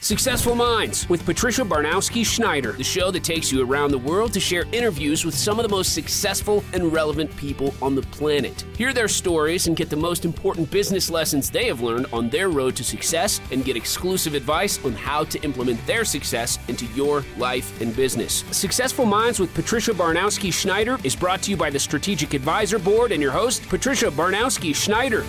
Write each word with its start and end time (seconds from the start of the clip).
Successful 0.00 0.54
Minds 0.54 1.08
with 1.08 1.26
Patricia 1.26 1.62
Baronowski 1.62 2.24
Schneider, 2.24 2.70
the 2.70 2.84
show 2.84 3.10
that 3.10 3.24
takes 3.24 3.50
you 3.50 3.68
around 3.68 3.90
the 3.90 3.98
world 3.98 4.32
to 4.32 4.38
share 4.38 4.64
interviews 4.70 5.24
with 5.24 5.34
some 5.34 5.58
of 5.58 5.64
the 5.64 5.68
most 5.68 5.92
successful 5.92 6.62
and 6.72 6.92
relevant 6.92 7.36
people 7.36 7.74
on 7.82 7.96
the 7.96 8.02
planet. 8.02 8.64
Hear 8.76 8.92
their 8.92 9.08
stories 9.08 9.66
and 9.66 9.76
get 9.76 9.90
the 9.90 9.96
most 9.96 10.24
important 10.24 10.70
business 10.70 11.10
lessons 11.10 11.50
they 11.50 11.66
have 11.66 11.80
learned 11.80 12.06
on 12.12 12.30
their 12.30 12.48
road 12.48 12.76
to 12.76 12.84
success 12.84 13.40
and 13.50 13.64
get 13.64 13.76
exclusive 13.76 14.34
advice 14.34 14.82
on 14.84 14.92
how 14.92 15.24
to 15.24 15.42
implement 15.42 15.84
their 15.84 16.04
success 16.04 16.60
into 16.68 16.86
your 16.94 17.24
life 17.36 17.80
and 17.80 17.94
business. 17.96 18.44
Successful 18.52 19.04
Minds 19.04 19.40
with 19.40 19.52
Patricia 19.52 19.90
Baronowski 19.90 20.52
Schneider 20.52 20.98
is 21.02 21.16
brought 21.16 21.42
to 21.42 21.50
you 21.50 21.56
by 21.56 21.70
the 21.70 21.78
Strategic 21.78 22.34
Advisor 22.34 22.78
Board 22.78 23.10
and 23.10 23.20
your 23.20 23.32
host, 23.32 23.68
Patricia 23.68 24.12
Baronowski 24.12 24.72
Schneider. 24.76 25.24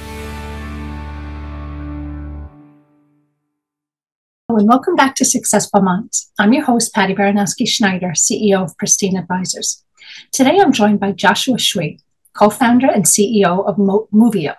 And 4.59 4.67
welcome 4.67 4.97
back 4.97 5.15
to 5.15 5.23
Successful 5.23 5.81
Minds. 5.81 6.33
I'm 6.37 6.51
your 6.51 6.65
host, 6.65 6.93
Patty 6.93 7.15
Baronowski 7.15 7.65
Schneider, 7.65 8.09
CEO 8.09 8.61
of 8.61 8.77
Pristine 8.77 9.15
Advisors. 9.15 9.85
Today 10.33 10.59
I'm 10.59 10.73
joined 10.73 10.99
by 10.99 11.13
Joshua 11.13 11.55
Xu, 11.55 11.97
co 12.33 12.49
founder 12.49 12.87
and 12.87 13.05
CEO 13.05 13.65
of 13.65 13.77
Mo- 13.77 14.09
Movio. 14.13 14.55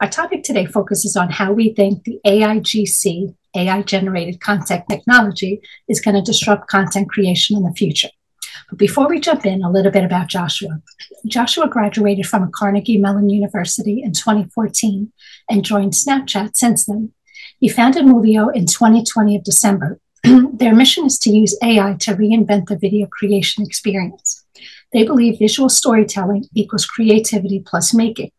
Our 0.00 0.08
topic 0.08 0.42
today 0.42 0.64
focuses 0.64 1.18
on 1.18 1.28
how 1.28 1.52
we 1.52 1.74
think 1.74 2.04
the 2.04 2.18
AIGC, 2.24 3.34
AI 3.54 3.82
generated 3.82 4.40
content 4.40 4.84
technology, 4.88 5.60
is 5.86 6.00
going 6.00 6.14
to 6.14 6.22
disrupt 6.22 6.68
content 6.68 7.10
creation 7.10 7.58
in 7.58 7.64
the 7.64 7.74
future. 7.74 8.08
But 8.70 8.78
before 8.78 9.06
we 9.06 9.20
jump 9.20 9.44
in, 9.44 9.62
a 9.62 9.70
little 9.70 9.92
bit 9.92 10.04
about 10.04 10.28
Joshua. 10.28 10.80
Joshua 11.26 11.68
graduated 11.68 12.24
from 12.26 12.50
Carnegie 12.54 12.96
Mellon 12.96 13.28
University 13.28 14.02
in 14.02 14.12
2014 14.12 15.12
and 15.50 15.62
joined 15.62 15.92
Snapchat 15.92 16.56
since 16.56 16.86
then 16.86 17.12
he 17.58 17.68
founded 17.68 18.04
Movio 18.04 18.54
in 18.54 18.66
2020 18.66 19.36
of 19.36 19.44
December. 19.44 19.98
Their 20.24 20.74
mission 20.74 21.06
is 21.06 21.18
to 21.20 21.30
use 21.30 21.56
AI 21.62 21.94
to 22.00 22.14
reinvent 22.14 22.66
the 22.66 22.76
video 22.76 23.06
creation 23.06 23.64
experience. 23.64 24.44
They 24.92 25.04
believe 25.04 25.38
visual 25.38 25.68
storytelling 25.68 26.46
equals 26.54 26.86
creativity 26.86 27.62
plus 27.64 27.94
making. 27.94 28.32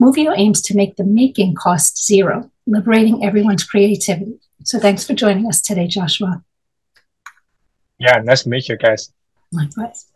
Movio 0.00 0.32
aims 0.36 0.62
to 0.62 0.76
make 0.76 0.96
the 0.96 1.04
making 1.04 1.54
cost 1.54 2.04
zero, 2.04 2.50
liberating 2.66 3.24
everyone's 3.24 3.64
creativity. 3.64 4.38
So 4.64 4.78
thanks 4.78 5.04
for 5.04 5.14
joining 5.14 5.46
us 5.46 5.60
today, 5.60 5.86
Joshua. 5.86 6.42
Yeah, 7.98 8.20
nice 8.22 8.44
to 8.44 8.48
meet 8.48 8.68
you 8.68 8.76
guys. 8.76 9.12
Likewise. 9.52 10.06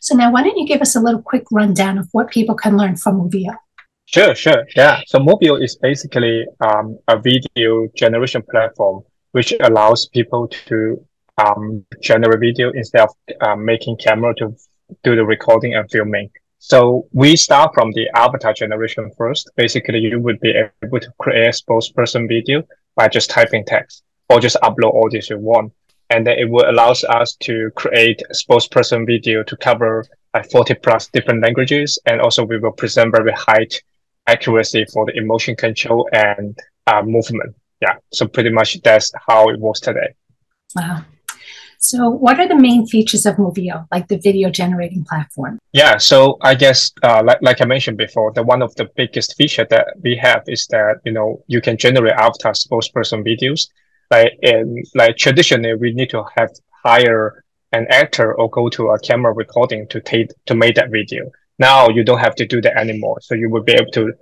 So 0.00 0.14
now 0.14 0.32
why 0.32 0.42
don't 0.42 0.58
you 0.58 0.66
give 0.66 0.82
us 0.82 0.96
a 0.96 1.00
little 1.00 1.22
quick 1.22 1.44
rundown 1.50 1.96
of 1.96 2.08
what 2.12 2.30
people 2.30 2.54
can 2.54 2.76
learn 2.76 2.96
from 2.96 3.20
Movio? 3.20 3.56
Sure, 4.14 4.34
sure. 4.34 4.66
Yeah. 4.76 5.00
So 5.06 5.18
Movio 5.18 5.62
is 5.62 5.76
basically 5.76 6.44
um, 6.60 6.98
a 7.08 7.18
video 7.18 7.88
generation 7.96 8.42
platform 8.42 9.04
which 9.30 9.54
allows 9.60 10.06
people 10.08 10.48
to 10.48 11.02
um, 11.38 11.82
generate 12.02 12.40
video 12.40 12.70
instead 12.72 13.02
of 13.02 13.10
um, 13.40 13.64
making 13.64 13.96
camera 13.96 14.34
to 14.34 14.54
do 15.02 15.16
the 15.16 15.24
recording 15.24 15.74
and 15.74 15.90
filming. 15.90 16.30
So 16.58 17.08
we 17.12 17.36
start 17.36 17.72
from 17.72 17.90
the 17.92 18.06
avatar 18.14 18.52
generation 18.52 19.10
first. 19.16 19.50
Basically, 19.56 19.98
you 20.00 20.20
would 20.20 20.38
be 20.40 20.52
able 20.84 21.00
to 21.00 21.10
create 21.18 21.46
a 21.46 21.50
spokesperson 21.50 22.28
video 22.28 22.62
by 22.94 23.08
just 23.08 23.30
typing 23.30 23.64
text 23.64 24.02
or 24.28 24.40
just 24.40 24.56
upload 24.62 24.92
all 24.92 25.08
this 25.10 25.30
you 25.30 25.38
want. 25.38 25.72
And 26.10 26.26
then 26.26 26.38
it 26.38 26.50
will 26.50 26.70
allows 26.70 27.02
us 27.04 27.34
to 27.40 27.70
create 27.76 28.20
a 28.28 28.34
spokesperson 28.34 29.06
video 29.06 29.42
to 29.44 29.56
cover 29.56 30.04
like 30.34 30.50
40 30.50 30.74
plus 30.74 31.08
different 31.08 31.42
languages. 31.42 31.98
And 32.04 32.20
also 32.20 32.44
we 32.44 32.58
will 32.58 32.72
present 32.72 33.16
very 33.16 33.32
high 33.32 33.66
accuracy 34.26 34.84
for 34.92 35.06
the 35.06 35.16
emotion 35.16 35.56
control 35.56 36.08
and 36.12 36.58
uh, 36.86 37.02
movement. 37.02 37.54
Yeah. 37.80 37.96
So 38.12 38.26
pretty 38.26 38.50
much 38.50 38.80
that's 38.82 39.12
how 39.26 39.48
it 39.48 39.58
works 39.58 39.80
today. 39.80 40.14
Wow. 40.76 41.04
So, 41.84 42.08
what 42.08 42.38
are 42.38 42.46
the 42.46 42.56
main 42.56 42.86
features 42.86 43.26
of 43.26 43.36
Movio, 43.36 43.88
like 43.90 44.06
the 44.06 44.16
video 44.16 44.50
generating 44.50 45.04
platform? 45.04 45.58
Yeah, 45.72 45.98
so 45.98 46.38
I 46.40 46.54
guess, 46.54 46.92
uh, 47.02 47.22
like, 47.24 47.38
like 47.42 47.60
I 47.60 47.64
mentioned 47.64 47.98
before, 47.98 48.32
the 48.32 48.44
one 48.44 48.62
of 48.62 48.72
the 48.76 48.88
biggest 48.94 49.34
feature 49.36 49.66
that 49.68 49.94
we 50.00 50.16
have 50.16 50.44
is 50.46 50.68
that 50.68 51.00
you 51.04 51.12
know 51.12 51.42
you 51.48 51.60
can 51.60 51.76
generate 51.76 52.14
avatar 52.14 52.52
spokesperson 52.52 53.26
videos. 53.26 53.68
Like 54.12 54.38
in 54.42 54.84
like 54.94 55.16
traditionally, 55.16 55.74
we 55.74 55.92
need 55.92 56.10
to 56.10 56.24
have 56.36 56.50
hire 56.84 57.44
an 57.72 57.86
actor 57.90 58.32
or 58.34 58.48
go 58.50 58.68
to 58.68 58.90
a 58.90 59.00
camera 59.00 59.32
recording 59.32 59.88
to 59.88 60.00
take 60.00 60.30
to 60.46 60.54
make 60.54 60.76
that 60.76 60.90
video. 60.90 61.30
Now 61.58 61.88
you 61.88 62.04
don't 62.04 62.18
have 62.18 62.34
to 62.36 62.46
do 62.46 62.60
that 62.62 62.76
anymore. 62.76 63.18
So 63.20 63.34
you 63.34 63.50
will 63.50 63.62
be 63.62 63.72
able 63.72 63.90
to 63.92 64.12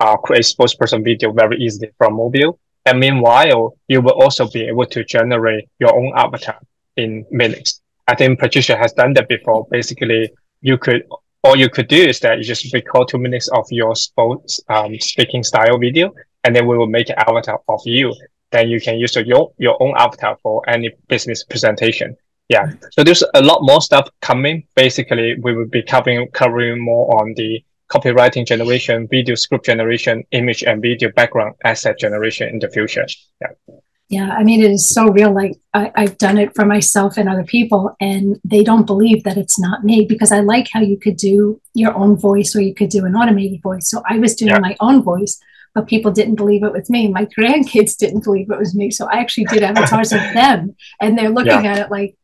uh, 0.00 0.16
create 0.16 0.44
spokesperson 0.44 1.04
video 1.04 1.32
very 1.32 1.58
easily 1.58 1.90
from 1.98 2.14
mobile. 2.16 2.58
And 2.86 2.98
meanwhile, 2.98 3.76
you 3.88 4.00
will 4.00 4.20
also 4.22 4.48
be 4.48 4.62
able 4.66 4.86
to 4.86 5.04
generate 5.04 5.68
your 5.78 5.94
own 5.94 6.12
avatar 6.16 6.58
in 6.96 7.26
minutes. 7.30 7.82
I 8.08 8.14
think 8.14 8.40
Patricia 8.40 8.76
has 8.76 8.92
done 8.92 9.12
that 9.14 9.28
before. 9.28 9.66
Basically, 9.70 10.30
you 10.62 10.78
could 10.78 11.04
all 11.44 11.56
you 11.56 11.70
could 11.70 11.88
do 11.88 11.96
is 11.96 12.20
that 12.20 12.38
you 12.38 12.44
just 12.44 12.72
record 12.74 13.08
two 13.08 13.18
minutes 13.18 13.48
of 13.48 13.64
your 13.70 13.94
sports, 13.94 14.60
um, 14.68 14.98
speaking 15.00 15.42
style 15.42 15.78
video, 15.78 16.12
and 16.44 16.54
then 16.54 16.66
we 16.66 16.76
will 16.76 16.86
make 16.86 17.08
an 17.08 17.16
avatar 17.18 17.60
of 17.68 17.80
you. 17.84 18.12
Then 18.50 18.68
you 18.68 18.80
can 18.80 18.98
use 18.98 19.14
your 19.16 19.52
your 19.58 19.80
own 19.82 19.94
avatar 19.96 20.36
for 20.42 20.68
any 20.68 20.90
business 21.08 21.44
presentation 21.44 22.16
yeah 22.50 22.70
so 22.90 23.02
there's 23.02 23.24
a 23.34 23.42
lot 23.42 23.60
more 23.62 23.80
stuff 23.80 24.06
coming 24.20 24.62
basically 24.74 25.36
we 25.40 25.54
will 25.54 25.70
be 25.78 25.82
covering 25.82 26.28
covering 26.32 26.78
more 26.84 27.06
on 27.20 27.32
the 27.36 27.64
copywriting 27.90 28.46
generation 28.46 29.08
video 29.08 29.34
script 29.34 29.64
generation 29.64 30.22
image 30.32 30.62
and 30.64 30.82
video 30.82 31.10
background 31.12 31.54
asset 31.64 31.98
generation 31.98 32.48
in 32.48 32.58
the 32.58 32.68
future 32.68 33.06
yeah 33.40 33.76
yeah 34.08 34.30
i 34.32 34.42
mean 34.42 34.60
it 34.60 34.70
is 34.70 34.88
so 34.88 35.08
real 35.08 35.32
like 35.32 35.54
I, 35.74 35.92
i've 35.94 36.18
done 36.18 36.38
it 36.38 36.54
for 36.54 36.66
myself 36.66 37.16
and 37.16 37.28
other 37.28 37.44
people 37.44 37.96
and 38.00 38.38
they 38.44 38.64
don't 38.64 38.86
believe 38.86 39.22
that 39.24 39.36
it's 39.36 39.58
not 39.58 39.84
me 39.84 40.04
because 40.04 40.32
i 40.32 40.40
like 40.40 40.68
how 40.72 40.80
you 40.80 40.98
could 40.98 41.16
do 41.16 41.60
your 41.74 41.94
own 41.94 42.16
voice 42.16 42.54
or 42.54 42.60
you 42.60 42.74
could 42.74 42.90
do 42.90 43.04
an 43.04 43.14
automated 43.14 43.62
voice 43.62 43.88
so 43.88 44.02
i 44.08 44.18
was 44.18 44.34
doing 44.34 44.50
yeah. 44.50 44.58
my 44.58 44.76
own 44.80 45.02
voice 45.02 45.40
but 45.74 45.86
people 45.86 46.10
didn't 46.10 46.34
believe 46.34 46.62
it 46.62 46.72
was 46.72 46.90
me. 46.90 47.08
My 47.08 47.26
grandkids 47.38 47.96
didn't 47.96 48.24
believe 48.24 48.50
it 48.50 48.58
was 48.58 48.74
me. 48.74 48.90
So 48.90 49.06
I 49.06 49.18
actually 49.18 49.44
did 49.44 49.62
avatars 49.62 50.12
of 50.12 50.20
them. 50.34 50.74
And 51.00 51.16
they're 51.16 51.30
looking 51.30 51.64
yeah. 51.64 51.72
at 51.72 51.78
it 51.78 51.90
like, 51.90 52.16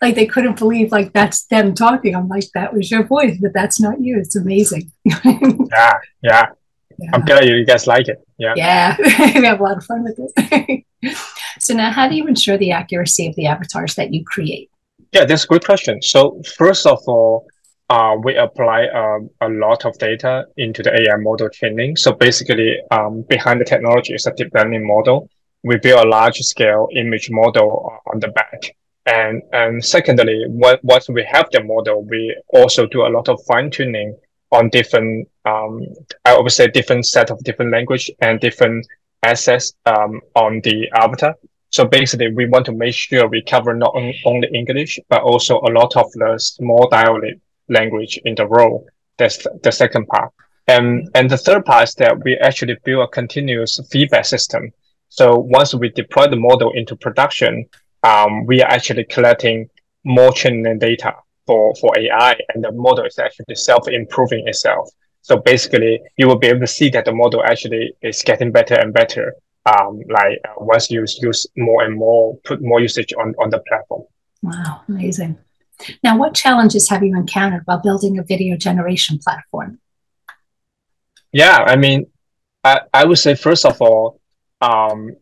like 0.00 0.14
they 0.14 0.26
couldn't 0.26 0.58
believe 0.58 0.92
like 0.92 1.12
that's 1.12 1.44
them 1.46 1.74
talking. 1.74 2.14
I'm 2.14 2.28
like, 2.28 2.44
that 2.54 2.74
was 2.74 2.90
your 2.90 3.04
voice, 3.04 3.38
but 3.40 3.52
that's 3.52 3.80
not 3.80 4.00
you. 4.00 4.18
It's 4.18 4.36
amazing. 4.36 4.92
yeah, 5.04 5.22
yeah, 6.22 6.46
yeah. 6.98 7.10
I'm 7.12 7.26
you, 7.42 7.56
you 7.56 7.66
guys 7.66 7.86
like 7.86 8.08
it. 8.08 8.24
Yeah. 8.38 8.54
Yeah. 8.56 8.96
we 9.00 9.44
have 9.44 9.60
a 9.60 9.62
lot 9.62 9.76
of 9.76 9.84
fun 9.84 10.04
with 10.04 10.18
it. 10.18 10.84
so 11.58 11.74
now 11.74 11.90
how 11.90 12.08
do 12.08 12.14
you 12.14 12.26
ensure 12.26 12.58
the 12.58 12.72
accuracy 12.72 13.26
of 13.26 13.34
the 13.36 13.46
avatars 13.46 13.94
that 13.94 14.12
you 14.12 14.24
create? 14.24 14.70
Yeah, 15.12 15.24
that's 15.24 15.44
a 15.44 15.46
good 15.46 15.64
question. 15.64 16.02
So 16.02 16.42
first 16.56 16.86
of 16.86 16.98
all, 17.06 17.46
uh, 17.90 18.16
we 18.22 18.36
apply 18.36 18.86
um, 18.88 19.30
a 19.40 19.48
lot 19.48 19.84
of 19.84 19.96
data 19.98 20.46
into 20.56 20.82
the 20.82 20.92
AI 20.92 21.16
model 21.16 21.48
training. 21.50 21.96
So 21.96 22.12
basically, 22.12 22.78
um, 22.90 23.22
behind 23.28 23.60
the 23.60 23.64
technology 23.64 24.14
is 24.14 24.26
a 24.26 24.32
deep 24.32 24.48
learning 24.54 24.86
model. 24.86 25.28
We 25.62 25.78
build 25.78 26.04
a 26.04 26.08
large 26.08 26.38
scale 26.38 26.88
image 26.94 27.30
model 27.30 28.00
on 28.12 28.20
the 28.20 28.28
back. 28.28 28.74
And, 29.06 29.42
and 29.52 29.84
secondly, 29.84 30.44
once 30.48 31.08
we 31.08 31.24
have 31.30 31.48
the 31.52 31.62
model, 31.62 32.04
we 32.04 32.34
also 32.48 32.86
do 32.86 33.02
a 33.02 33.08
lot 33.08 33.28
of 33.28 33.42
fine 33.44 33.70
tuning 33.70 34.16
on 34.50 34.70
different, 34.70 35.28
um, 35.44 35.82
I 36.24 36.38
would 36.38 36.52
say 36.52 36.68
different 36.68 37.06
set 37.06 37.30
of 37.30 37.42
different 37.44 37.70
language 37.70 38.10
and 38.20 38.40
different 38.40 38.86
assets, 39.22 39.74
um, 39.84 40.20
on 40.34 40.60
the 40.62 40.88
avatar. 40.94 41.34
So 41.70 41.84
basically, 41.84 42.32
we 42.32 42.46
want 42.46 42.64
to 42.66 42.72
make 42.72 42.94
sure 42.94 43.26
we 43.26 43.42
cover 43.42 43.74
not 43.74 43.94
only 44.24 44.48
English, 44.54 45.00
but 45.08 45.22
also 45.22 45.60
a 45.60 45.72
lot 45.72 45.96
of 45.96 46.10
the 46.12 46.38
small 46.38 46.88
dialect 46.88 47.40
language 47.68 48.18
in 48.24 48.34
the 48.36 48.46
role. 48.46 48.86
That's 49.18 49.46
the 49.62 49.72
second 49.72 50.06
part. 50.06 50.32
And, 50.66 51.10
and 51.14 51.28
the 51.28 51.36
third 51.36 51.64
part 51.64 51.88
is 51.88 51.94
that 51.96 52.22
we 52.24 52.38
actually 52.38 52.76
build 52.84 53.04
a 53.04 53.08
continuous 53.08 53.80
feedback 53.90 54.24
system. 54.24 54.72
So 55.08 55.36
once 55.36 55.74
we 55.74 55.90
deploy 55.90 56.28
the 56.28 56.36
model 56.36 56.72
into 56.74 56.96
production, 56.96 57.66
um, 58.04 58.44
we 58.46 58.62
are 58.62 58.70
actually 58.70 59.04
collecting 59.04 59.68
more 60.04 60.32
training 60.32 60.78
data 60.78 61.14
for, 61.46 61.74
for 61.76 61.92
AI 61.98 62.36
and 62.54 62.62
the 62.62 62.72
model 62.72 63.04
is 63.06 63.18
actually 63.18 63.54
self-improving 63.54 64.46
itself. 64.46 64.90
So 65.22 65.38
basically, 65.38 66.00
you 66.18 66.28
will 66.28 66.38
be 66.38 66.48
able 66.48 66.60
to 66.60 66.66
see 66.66 66.90
that 66.90 67.06
the 67.06 67.12
model 67.12 67.42
actually 67.42 67.94
is 68.02 68.22
getting 68.22 68.52
better 68.52 68.74
and 68.74 68.92
better. 68.92 69.34
Um, 69.66 70.02
like 70.10 70.38
uh, 70.46 70.52
once 70.58 70.90
you 70.90 71.00
use 71.00 71.46
more 71.56 71.84
and 71.84 71.96
more, 71.96 72.36
put 72.44 72.60
more 72.60 72.80
usage 72.80 73.14
on, 73.18 73.34
on 73.38 73.48
the 73.48 73.60
platform. 73.60 74.02
Wow, 74.42 74.82
amazing. 74.86 75.38
Now, 76.02 76.18
what 76.18 76.34
challenges 76.34 76.90
have 76.90 77.02
you 77.02 77.16
encountered 77.16 77.62
while 77.64 77.80
building 77.80 78.18
a 78.18 78.22
video 78.22 78.58
generation 78.58 79.18
platform? 79.18 79.80
Yeah, 81.32 81.64
I 81.66 81.76
mean, 81.76 82.06
I, 82.62 82.82
I 82.92 83.06
would 83.06 83.18
say, 83.18 83.34
first 83.34 83.64
of 83.64 83.80
all, 83.80 84.20
um, 84.60 85.16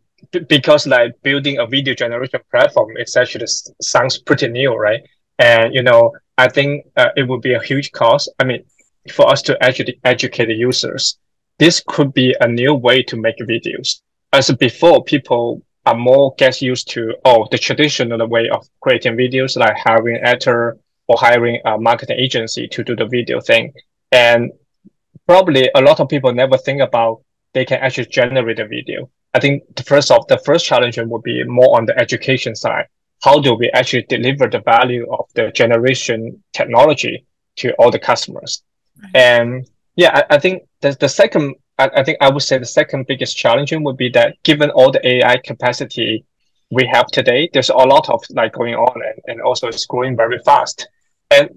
because 0.49 0.87
like 0.87 1.21
building 1.23 1.59
a 1.59 1.67
video 1.67 1.95
generation 1.95 2.41
platform, 2.51 2.97
it 2.97 3.11
actually 3.17 3.47
sounds 3.81 4.19
pretty 4.19 4.49
new, 4.49 4.75
right? 4.75 5.03
And 5.39 5.75
you 5.75 5.83
know, 5.83 6.13
I 6.39 6.49
think 6.49 6.87
uh, 6.97 7.09
it 7.17 7.29
would 7.29 7.43
be 7.43 7.55
a 7.55 7.63
huge 7.63 7.93
cost. 7.93 8.31
I 8.39 8.45
mean, 8.45 8.65
for 9.13 9.29
us 9.29 9.43
to 9.43 9.63
actually 9.63 9.99
educate 10.05 10.47
the 10.47 10.55
users, 10.55 11.19
this 11.59 11.83
could 11.87 12.15
be 12.15 12.35
a 12.41 12.49
new 12.49 12.75
way 12.75 13.03
to 13.05 13.17
make 13.17 13.39
videos. 13.39 14.01
As 14.33 14.51
before, 14.53 15.05
people 15.05 15.63
are 15.87 15.97
more 15.97 16.35
get 16.39 16.63
used 16.63 16.89
to 16.91 17.15
oh 17.25 17.47
the 17.51 17.59
traditional 17.59 18.27
way 18.29 18.49
of 18.49 18.67
creating 18.81 19.17
videos 19.17 19.57
like 19.57 19.77
hiring 19.77 20.17
actor 20.23 20.77
or 21.09 21.17
hiring 21.19 21.61
a 21.65 21.77
marketing 21.77 22.19
agency 22.19 22.69
to 22.69 22.85
do 22.85 22.95
the 22.95 23.07
video 23.07 23.41
thing 23.41 23.73
and 24.13 24.53
probably 25.27 25.69
a 25.75 25.81
lot 25.81 25.99
of 25.99 26.09
people 26.09 26.33
never 26.33 26.57
think 26.57 26.81
about 26.81 27.23
they 27.55 27.65
can 27.65 27.79
actually 27.81 28.07
generate 28.07 28.59
a 28.59 28.67
video. 28.67 29.11
I 29.35 29.41
think 29.41 29.63
the 29.77 29.83
first 29.83 30.11
of 30.11 30.27
the 30.29 30.39
first 30.39 30.67
challenge 30.67 30.99
would 30.99 31.23
be 31.23 31.45
more 31.45 31.77
on 31.77 31.87
the 31.87 31.99
education 31.99 32.55
side. 32.55 32.87
How 33.23 33.41
do 33.41 33.55
we 33.55 33.71
actually 33.71 34.05
deliver 34.09 34.49
the 34.49 34.61
value 34.61 35.07
of 35.13 35.27
the 35.35 35.51
generation 35.53 36.43
technology 36.53 37.25
to 37.57 37.73
all 37.75 37.91
the 37.91 37.99
customers? 37.99 38.63
And 39.15 39.67
yeah 39.97 40.11
i, 40.15 40.37
I 40.37 40.39
think 40.39 40.63
the, 40.81 40.97
the 40.99 41.09
second 41.09 41.55
I, 41.79 41.91
I 41.97 42.05
think 42.05 42.19
I 42.21 42.31
would 42.31 42.43
say 42.43 42.59
the 42.59 42.67
second 42.67 43.07
biggest 43.07 43.37
challenge 43.37 43.73
would 43.73 43.97
be 43.97 44.11
that 44.11 44.37
given 44.43 44.71
all 44.71 44.91
the 44.91 45.07
AI 45.07 45.39
capacity 45.39 46.25
we 46.71 46.87
have 46.87 47.07
today, 47.09 47.51
there's 47.53 47.71
a 47.71 47.75
lot 47.75 48.09
of 48.09 48.23
like 48.31 48.53
going 48.53 48.75
on 48.75 49.01
and, 49.03 49.21
and 49.27 49.43
also 49.43 49.69
it's 49.69 49.87
growing 49.87 50.17
very 50.17 50.39
fast. 50.45 50.89
And 51.31 51.51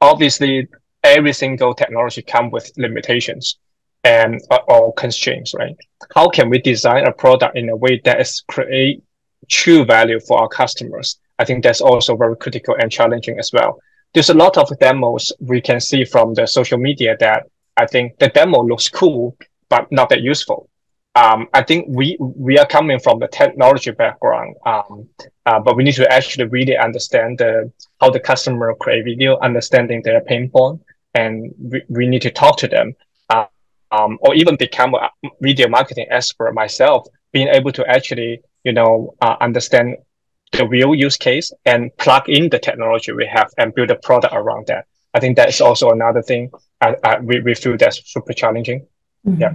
obviously 0.00 0.68
every 1.02 1.32
single 1.32 1.74
technology 1.74 2.22
comes 2.22 2.52
with 2.52 2.70
limitations 2.76 3.58
and 4.04 4.40
uh, 4.50 4.58
or 4.68 4.92
constraints, 4.94 5.54
right? 5.54 5.76
How 6.14 6.28
can 6.28 6.50
we 6.50 6.60
design 6.60 7.06
a 7.06 7.12
product 7.12 7.56
in 7.56 7.68
a 7.70 7.76
way 7.76 8.00
that 8.04 8.20
is 8.20 8.42
create 8.46 9.02
true 9.48 9.84
value 9.84 10.20
for 10.20 10.38
our 10.38 10.48
customers? 10.48 11.18
I 11.38 11.44
think 11.44 11.64
that's 11.64 11.80
also 11.80 12.16
very 12.16 12.36
critical 12.36 12.76
and 12.78 12.92
challenging 12.92 13.38
as 13.38 13.50
well. 13.52 13.80
There's 14.12 14.30
a 14.30 14.34
lot 14.34 14.56
of 14.56 14.68
demos 14.78 15.32
we 15.40 15.60
can 15.60 15.80
see 15.80 16.04
from 16.04 16.34
the 16.34 16.46
social 16.46 16.78
media 16.78 17.16
that 17.18 17.44
I 17.76 17.86
think 17.86 18.18
the 18.18 18.28
demo 18.28 18.62
looks 18.62 18.88
cool, 18.88 19.36
but 19.68 19.90
not 19.90 20.08
that 20.10 20.20
useful. 20.20 20.68
Um, 21.16 21.48
I 21.54 21.62
think 21.62 21.86
we 21.88 22.16
we 22.20 22.58
are 22.58 22.66
coming 22.66 22.98
from 22.98 23.20
the 23.20 23.28
technology 23.28 23.92
background, 23.92 24.56
um, 24.66 25.08
uh, 25.46 25.60
but 25.60 25.76
we 25.76 25.84
need 25.84 25.94
to 25.94 26.12
actually 26.12 26.46
really 26.46 26.76
understand 26.76 27.38
the, 27.38 27.70
how 28.00 28.10
the 28.10 28.18
customer 28.18 28.74
create 28.74 29.04
video, 29.04 29.38
understanding 29.38 30.02
their 30.02 30.20
pain 30.20 30.50
point, 30.50 30.80
and 31.14 31.54
we, 31.58 31.82
we 31.88 32.06
need 32.08 32.22
to 32.22 32.30
talk 32.30 32.56
to 32.58 32.68
them, 32.68 32.94
um, 33.94 34.18
or 34.24 34.34
even 34.34 34.54
become 34.56 34.94
a 34.94 35.08
video 35.40 35.68
marketing 35.68 36.06
expert 36.10 36.52
myself, 36.62 37.00
being 37.32 37.48
able 37.48 37.72
to 37.72 37.82
actually 37.96 38.32
you 38.64 38.72
know 38.78 39.14
uh, 39.20 39.36
understand 39.40 39.96
the 40.52 40.66
real 40.66 40.94
use 40.94 41.16
case 41.16 41.52
and 41.64 41.80
plug 41.96 42.28
in 42.28 42.48
the 42.48 42.58
technology 42.58 43.10
we 43.12 43.26
have 43.26 43.48
and 43.58 43.74
build 43.74 43.90
a 43.90 43.96
product 43.96 44.34
around 44.34 44.66
that. 44.68 44.84
I 45.12 45.20
think 45.20 45.36
that 45.36 45.48
is 45.48 45.60
also 45.60 45.90
another 45.90 46.22
thing 46.22 46.50
I, 46.80 46.96
I, 47.02 47.20
we, 47.20 47.40
we 47.40 47.54
feel 47.54 47.76
that's 47.76 48.00
super 48.12 48.32
challenging. 48.32 48.86
Mm-hmm. 49.26 49.40
Yeah. 49.40 49.52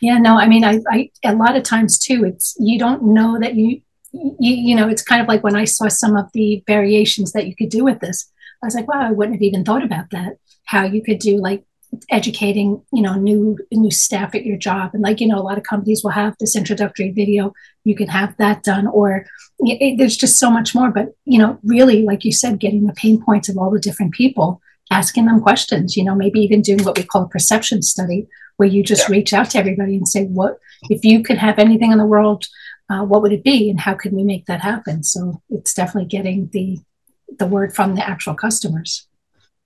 Yeah, 0.00 0.18
no, 0.18 0.36
I 0.36 0.48
mean, 0.48 0.64
I, 0.64 0.80
I, 0.90 1.10
a 1.24 1.34
lot 1.34 1.56
of 1.56 1.62
times 1.62 1.98
too, 1.98 2.24
it's, 2.24 2.56
you 2.58 2.78
don't 2.78 3.02
know 3.14 3.38
that 3.40 3.54
you, 3.54 3.80
you, 4.12 4.34
you 4.40 4.74
know, 4.74 4.88
it's 4.88 5.02
kind 5.02 5.22
of 5.22 5.28
like 5.28 5.44
when 5.44 5.54
I 5.54 5.64
saw 5.64 5.86
some 5.88 6.16
of 6.16 6.26
the 6.34 6.62
variations 6.66 7.32
that 7.32 7.46
you 7.46 7.54
could 7.54 7.68
do 7.68 7.84
with 7.84 8.00
this, 8.00 8.30
I 8.62 8.66
was 8.66 8.74
like, 8.74 8.88
wow, 8.88 9.00
I 9.00 9.12
wouldn't 9.12 9.36
have 9.36 9.42
even 9.42 9.64
thought 9.64 9.84
about 9.84 10.10
that. 10.10 10.38
How 10.64 10.84
you 10.84 11.02
could 11.02 11.20
do 11.20 11.36
like 11.36 11.64
educating, 12.10 12.82
you 12.92 13.02
know, 13.02 13.14
new, 13.14 13.58
new 13.72 13.90
staff 13.90 14.34
at 14.34 14.44
your 14.44 14.56
job. 14.56 14.92
And 14.94 15.02
like, 15.02 15.20
you 15.20 15.26
know, 15.26 15.38
a 15.38 15.42
lot 15.42 15.58
of 15.58 15.64
companies 15.64 16.02
will 16.02 16.12
have 16.12 16.34
this 16.38 16.56
introductory 16.56 17.10
video. 17.10 17.52
You 17.84 17.96
can 17.96 18.08
have 18.08 18.36
that 18.36 18.62
done, 18.62 18.86
or 18.86 19.26
it, 19.58 19.98
there's 19.98 20.16
just 20.16 20.38
so 20.38 20.50
much 20.50 20.74
more. 20.74 20.90
But, 20.90 21.08
you 21.24 21.38
know, 21.38 21.58
really, 21.64 22.02
like 22.02 22.24
you 22.24 22.32
said, 22.32 22.60
getting 22.60 22.86
the 22.86 22.92
pain 22.92 23.22
points 23.22 23.48
of 23.48 23.58
all 23.58 23.70
the 23.70 23.80
different 23.80 24.14
people 24.14 24.60
asking 24.92 25.26
them 25.26 25.40
questions, 25.40 25.96
you 25.96 26.04
know, 26.04 26.14
maybe 26.14 26.40
even 26.40 26.62
doing 26.62 26.82
what 26.84 26.96
we 26.96 27.04
call 27.04 27.22
a 27.22 27.28
perception 27.28 27.80
study, 27.80 28.26
where 28.56 28.68
you 28.68 28.82
just 28.82 29.08
yeah. 29.08 29.16
reach 29.16 29.32
out 29.32 29.50
to 29.50 29.58
everybody 29.58 29.96
and 29.96 30.06
say, 30.06 30.24
what, 30.24 30.58
if 30.90 31.04
you 31.04 31.22
could 31.22 31.38
have 31.38 31.58
anything 31.58 31.92
in 31.92 31.98
the 31.98 32.06
world, 32.06 32.46
uh, 32.88 33.04
what 33.04 33.22
would 33.22 33.32
it 33.32 33.44
be? 33.44 33.70
And 33.70 33.80
how 33.80 33.94
can 33.94 34.14
we 34.14 34.24
make 34.24 34.46
that 34.46 34.60
happen? 34.60 35.02
So 35.04 35.42
it's 35.48 35.74
definitely 35.74 36.08
getting 36.08 36.50
the, 36.52 36.78
the 37.38 37.46
word 37.46 37.74
from 37.74 37.94
the 37.94 38.06
actual 38.06 38.34
customers. 38.34 39.06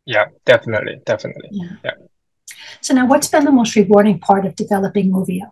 Yeah, 0.05 0.27
definitely. 0.45 1.01
Definitely. 1.07 1.49
Yeah. 1.53 1.77
yeah. 1.83 1.93
So 2.85 2.93
now 2.93 3.07
what's 3.07 3.29
been 3.29 3.45
the 3.45 3.53
most 3.53 3.75
rewarding 3.77 4.19
part 4.19 4.45
of 4.45 4.55
developing 4.57 5.11
Movio? 5.11 5.51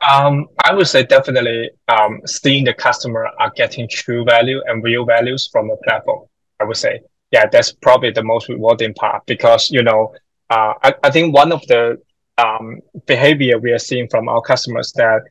Um, 0.00 0.46
I 0.64 0.72
would 0.72 0.88
say 0.88 1.02
definitely 1.04 1.70
um, 1.86 2.20
seeing 2.24 2.64
the 2.64 2.72
customer 2.72 3.28
are 3.38 3.52
getting 3.54 3.86
true 3.86 4.24
value 4.24 4.62
and 4.66 4.82
real 4.82 5.04
values 5.04 5.50
from 5.52 5.68
the 5.68 5.76
platform. 5.84 6.26
I 6.58 6.64
would 6.64 6.78
say 6.78 7.00
yeah, 7.30 7.46
that's 7.46 7.72
probably 7.72 8.10
the 8.10 8.22
most 8.22 8.48
rewarding 8.48 8.94
part 8.94 9.24
because, 9.26 9.70
you 9.70 9.82
know, 9.82 10.14
uh, 10.48 10.74
I, 10.82 10.94
I 11.04 11.10
think 11.10 11.34
one 11.34 11.52
of 11.52 11.64
the 11.66 12.00
um, 12.38 12.80
behavior 13.06 13.58
we 13.58 13.72
are 13.72 13.78
seeing 13.78 14.08
from 14.08 14.28
our 14.28 14.40
customers 14.40 14.92
that 14.96 15.22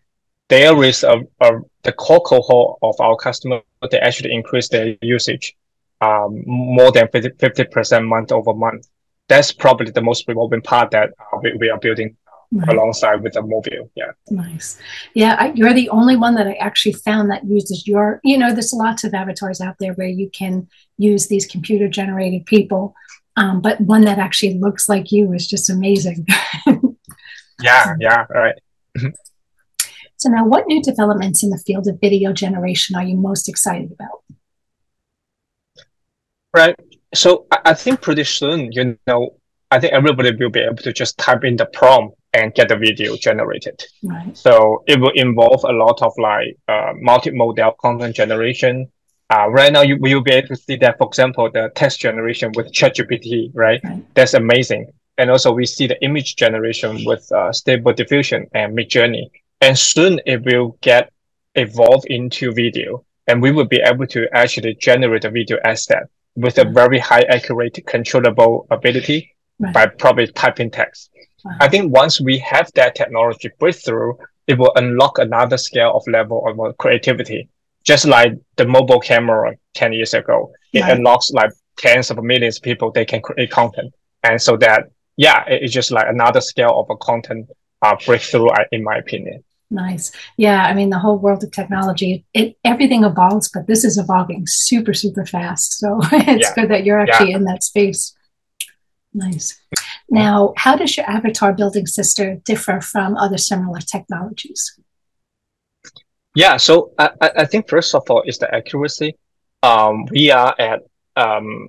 there 0.48 0.84
is 0.84 1.04
a, 1.04 1.22
a 1.42 1.52
the 1.84 1.92
core 1.92 2.22
cohort 2.22 2.78
of 2.82 2.96
our 3.00 3.16
customers, 3.16 3.64
they 3.92 4.00
actually 4.00 4.34
increase 4.34 4.70
their 4.70 4.96
usage 5.02 5.56
um, 6.02 6.44
more 6.46 6.92
than 6.92 7.08
50, 7.10 7.64
percent 7.66 8.06
month 8.06 8.32
over 8.32 8.54
month. 8.54 8.88
That's 9.30 9.52
probably 9.54 9.92
the 9.92 10.02
most 10.02 10.28
rewarding 10.28 10.62
part 10.62 10.92
that 10.92 11.12
uh, 11.20 11.38
we, 11.42 11.54
we 11.60 11.70
are 11.70 11.80
building 11.80 12.18
Right. 12.52 12.70
alongside 12.70 13.22
with 13.22 13.34
the 13.34 13.44
mobile. 13.44 13.92
Yeah. 13.94 14.10
Nice. 14.32 14.80
Yeah, 15.14 15.36
I, 15.38 15.52
you're 15.52 15.72
the 15.72 15.88
only 15.90 16.16
one 16.16 16.34
that 16.34 16.48
I 16.48 16.54
actually 16.54 16.94
found 16.94 17.30
that 17.30 17.46
uses 17.46 17.86
your, 17.86 18.20
you 18.24 18.40
know, 18.40 18.52
there's 18.52 18.74
lots 18.74 19.04
of 19.04 19.14
avatars 19.14 19.62
out 19.62 19.76
there 19.80 19.94
where 19.94 20.08
you 20.08 20.32
can 20.32 20.68
use 20.98 21.28
these 21.28 21.46
computer 21.46 21.88
generated 21.88 22.48
people, 22.48 22.96
um, 23.38 23.62
but 23.62 23.80
one 23.82 24.02
that 24.06 24.18
actually 24.18 24.58
looks 24.58 24.90
like 24.90 25.12
you 25.12 25.32
is 25.34 25.46
just 25.48 25.70
amazing. 25.70 26.26
yeah, 27.62 27.94
yeah, 28.00 28.26
right. 28.32 28.56
so 30.18 30.30
now 30.30 30.44
what 30.44 30.66
new 30.66 30.82
developments 30.82 31.44
in 31.44 31.52
the 31.52 31.62
field 31.68 31.88
of 31.88 32.02
video 32.02 32.34
generation 32.34 32.96
are 32.96 33.04
you 33.04 33.16
most 33.16 33.48
excited 33.48 33.92
about? 33.92 34.24
Right. 36.52 36.76
So 37.14 37.46
I, 37.52 37.60
I 37.66 37.74
think 37.74 38.02
pretty 38.02 38.24
soon, 38.24 38.72
you 38.72 38.98
know, 39.08 39.36
I 39.72 39.80
think 39.80 39.94
everybody 39.94 40.36
will 40.36 40.50
be 40.50 40.62
able 40.62 40.78
to 40.78 40.94
just 40.94 41.18
type 41.18 41.44
in 41.44 41.56
the 41.56 41.66
prompt 41.68 42.16
and 42.34 42.54
get 42.54 42.70
the 42.70 42.76
video 42.78 43.16
generated. 43.16 43.84
Right. 44.04 44.36
So 44.38 44.84
it 44.88 45.00
will 45.00 45.12
involve 45.16 45.64
a 45.64 45.72
lot 45.72 46.02
of 46.02 46.14
like 46.18 46.58
uh, 46.68 46.94
multimodal 47.04 47.78
content 47.78 48.16
generation. 48.16 48.92
Uh, 49.32 49.48
right 49.50 49.72
now, 49.72 49.82
you 49.82 49.98
will 50.00 50.22
be 50.22 50.32
able 50.32 50.48
to 50.48 50.56
see 50.56 50.76
that, 50.78 50.98
for 50.98 51.08
example, 51.08 51.50
the 51.52 51.72
text 51.76 52.00
generation 52.00 52.52
with 52.56 52.72
ChatGPT, 52.72 53.52
right? 53.54 53.80
right? 53.84 54.04
That's 54.16 54.34
amazing. 54.34 54.92
And 55.20 55.30
also, 55.30 55.52
we 55.52 55.66
see 55.66 55.86
the 55.86 56.02
image 56.04 56.36
generation 56.36 57.04
with 57.06 57.32
uh, 57.32 57.52
Stable 57.52 57.94
Diffusion 57.94 58.48
and 58.54 58.76
Midjourney. 58.76 59.30
And 59.62 59.78
soon 59.78 60.20
it 60.26 60.44
will 60.44 60.78
get 60.82 61.12
evolved 61.56 62.06
into 62.08 62.52
video, 62.54 63.06
and 63.28 63.42
we 63.42 63.52
will 63.52 63.66
be 63.66 63.82
able 63.82 64.08
to 64.08 64.28
actually 64.34 64.76
generate 64.76 65.26
a 65.26 65.30
video 65.30 65.58
asset 65.64 66.04
with 66.36 66.58
a 66.58 66.66
very 66.66 67.00
high 67.00 67.24
accurate 67.30 67.80
controllable 67.86 68.68
ability 68.72 69.36
right. 69.60 69.74
by 69.74 69.86
probably 69.88 70.28
typing 70.28 70.72
text. 70.72 71.10
Wow. 71.44 71.58
I 71.62 71.70
think 71.70 71.94
once 71.94 72.20
we 72.20 72.38
have 72.40 72.72
that 72.76 72.96
technology 72.96 73.50
breakthrough, 73.60 74.14
it 74.48 74.58
will 74.58 74.74
unlock 74.76 75.20
another 75.20 75.58
scale 75.58 75.92
of 75.96 76.04
level 76.08 76.44
of 76.48 76.78
creativity. 76.78 77.50
Just 77.84 78.06
like 78.06 78.34
the 78.58 78.68
mobile 78.68 79.00
camera 79.00 79.56
10 79.74 79.94
years 79.94 80.14
ago, 80.14 80.52
it 80.74 80.82
right. 80.82 80.98
unlocks 80.98 81.32
like 81.32 81.52
tens 81.78 82.12
of 82.12 82.22
millions 82.24 82.58
of 82.58 82.64
people, 82.64 82.92
they 82.92 83.06
can 83.06 83.22
create 83.22 83.52
content. 83.52 83.94
And 84.24 84.42
so 84.42 84.58
that, 84.58 84.90
yeah, 85.18 85.44
it's 85.48 85.74
just 85.74 85.92
like 85.92 86.08
another 86.10 86.42
scale 86.42 86.80
of 86.80 86.88
a 86.90 86.98
content 86.98 87.50
uh, 87.82 87.96
breakthrough, 88.06 88.50
in 88.72 88.84
my 88.84 88.98
opinion. 88.98 89.44
Nice. 89.72 90.12
Yeah. 90.38 90.64
I 90.64 90.74
mean, 90.74 90.90
the 90.90 91.00
whole 91.00 91.18
world 91.18 91.44
of 91.44 91.52
technology, 91.52 92.26
it, 92.34 92.58
everything 92.64 93.04
evolves, 93.04 93.50
but 93.54 93.68
this 93.68 93.84
is 93.84 93.98
evolving 93.98 94.46
super, 94.48 94.94
super 94.94 95.26
fast. 95.26 95.80
So 95.80 96.00
it's 96.12 96.48
yeah. 96.48 96.56
good 96.56 96.70
that 96.72 96.86
you're 96.86 97.00
actually 97.00 97.32
yeah. 97.32 97.38
in 97.38 97.44
that 97.46 97.64
space. 97.64 98.16
Nice. 99.14 99.60
Now, 100.12 100.54
how 100.58 100.76
does 100.76 100.98
your 100.98 101.08
avatar 101.08 101.54
building 101.54 101.86
system 101.86 102.40
differ 102.44 102.82
from 102.82 103.16
other 103.16 103.38
similar 103.38 103.80
technologies? 103.80 104.80
Yeah, 106.34 106.58
so 106.58 106.94
I, 106.98 107.12
I 107.22 107.46
think 107.46 107.70
first 107.70 107.94
of 107.94 108.10
all 108.10 108.24
is 108.26 108.40
the 108.40 108.54
accuracy. 108.54 109.16
Um, 109.62 110.06
we 110.06 110.32
are 110.32 110.56
at 110.58 110.82
um, 111.16 111.68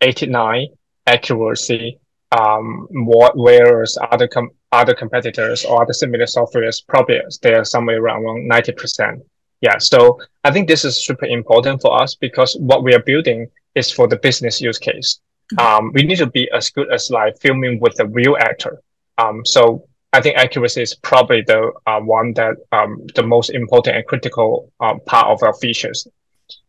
89 0.00 0.68
accuracy, 1.06 1.98
um, 2.32 2.86
whereas 2.90 3.98
other 4.10 4.28
com- 4.28 4.52
other 4.74 4.94
competitors 4.94 5.64
or 5.64 5.82
other 5.82 5.92
similar 5.92 6.26
softwares 6.26 6.82
probably 6.86 7.20
they're 7.42 7.64
somewhere 7.64 8.00
around 8.02 8.50
90%. 8.50 9.20
Yeah, 9.60 9.78
so 9.78 10.20
I 10.44 10.50
think 10.50 10.68
this 10.68 10.84
is 10.84 11.04
super 11.04 11.26
important 11.26 11.80
for 11.80 12.00
us 12.00 12.14
because 12.14 12.56
what 12.60 12.82
we 12.82 12.94
are 12.94 13.02
building 13.02 13.48
is 13.74 13.90
for 13.90 14.06
the 14.06 14.16
business 14.16 14.60
use 14.60 14.78
case 14.78 15.20
um, 15.58 15.92
we 15.92 16.02
need 16.02 16.16
to 16.16 16.26
be 16.26 16.50
as 16.52 16.70
good 16.70 16.92
as 16.92 17.10
like 17.10 17.38
filming 17.40 17.80
with 17.80 17.98
a 18.00 18.06
real 18.06 18.36
actor. 18.38 18.80
Um, 19.18 19.44
so 19.44 19.86
I 20.12 20.20
think 20.20 20.36
accuracy 20.36 20.82
is 20.82 20.94
probably 20.94 21.42
the 21.42 21.72
uh, 21.86 22.00
one 22.00 22.32
that 22.34 22.56
um, 22.72 23.06
the 23.14 23.22
most 23.22 23.50
important 23.50 23.96
and 23.96 24.06
critical 24.06 24.72
um, 24.80 25.00
part 25.06 25.26
of 25.26 25.42
our 25.42 25.54
features. 25.54 26.06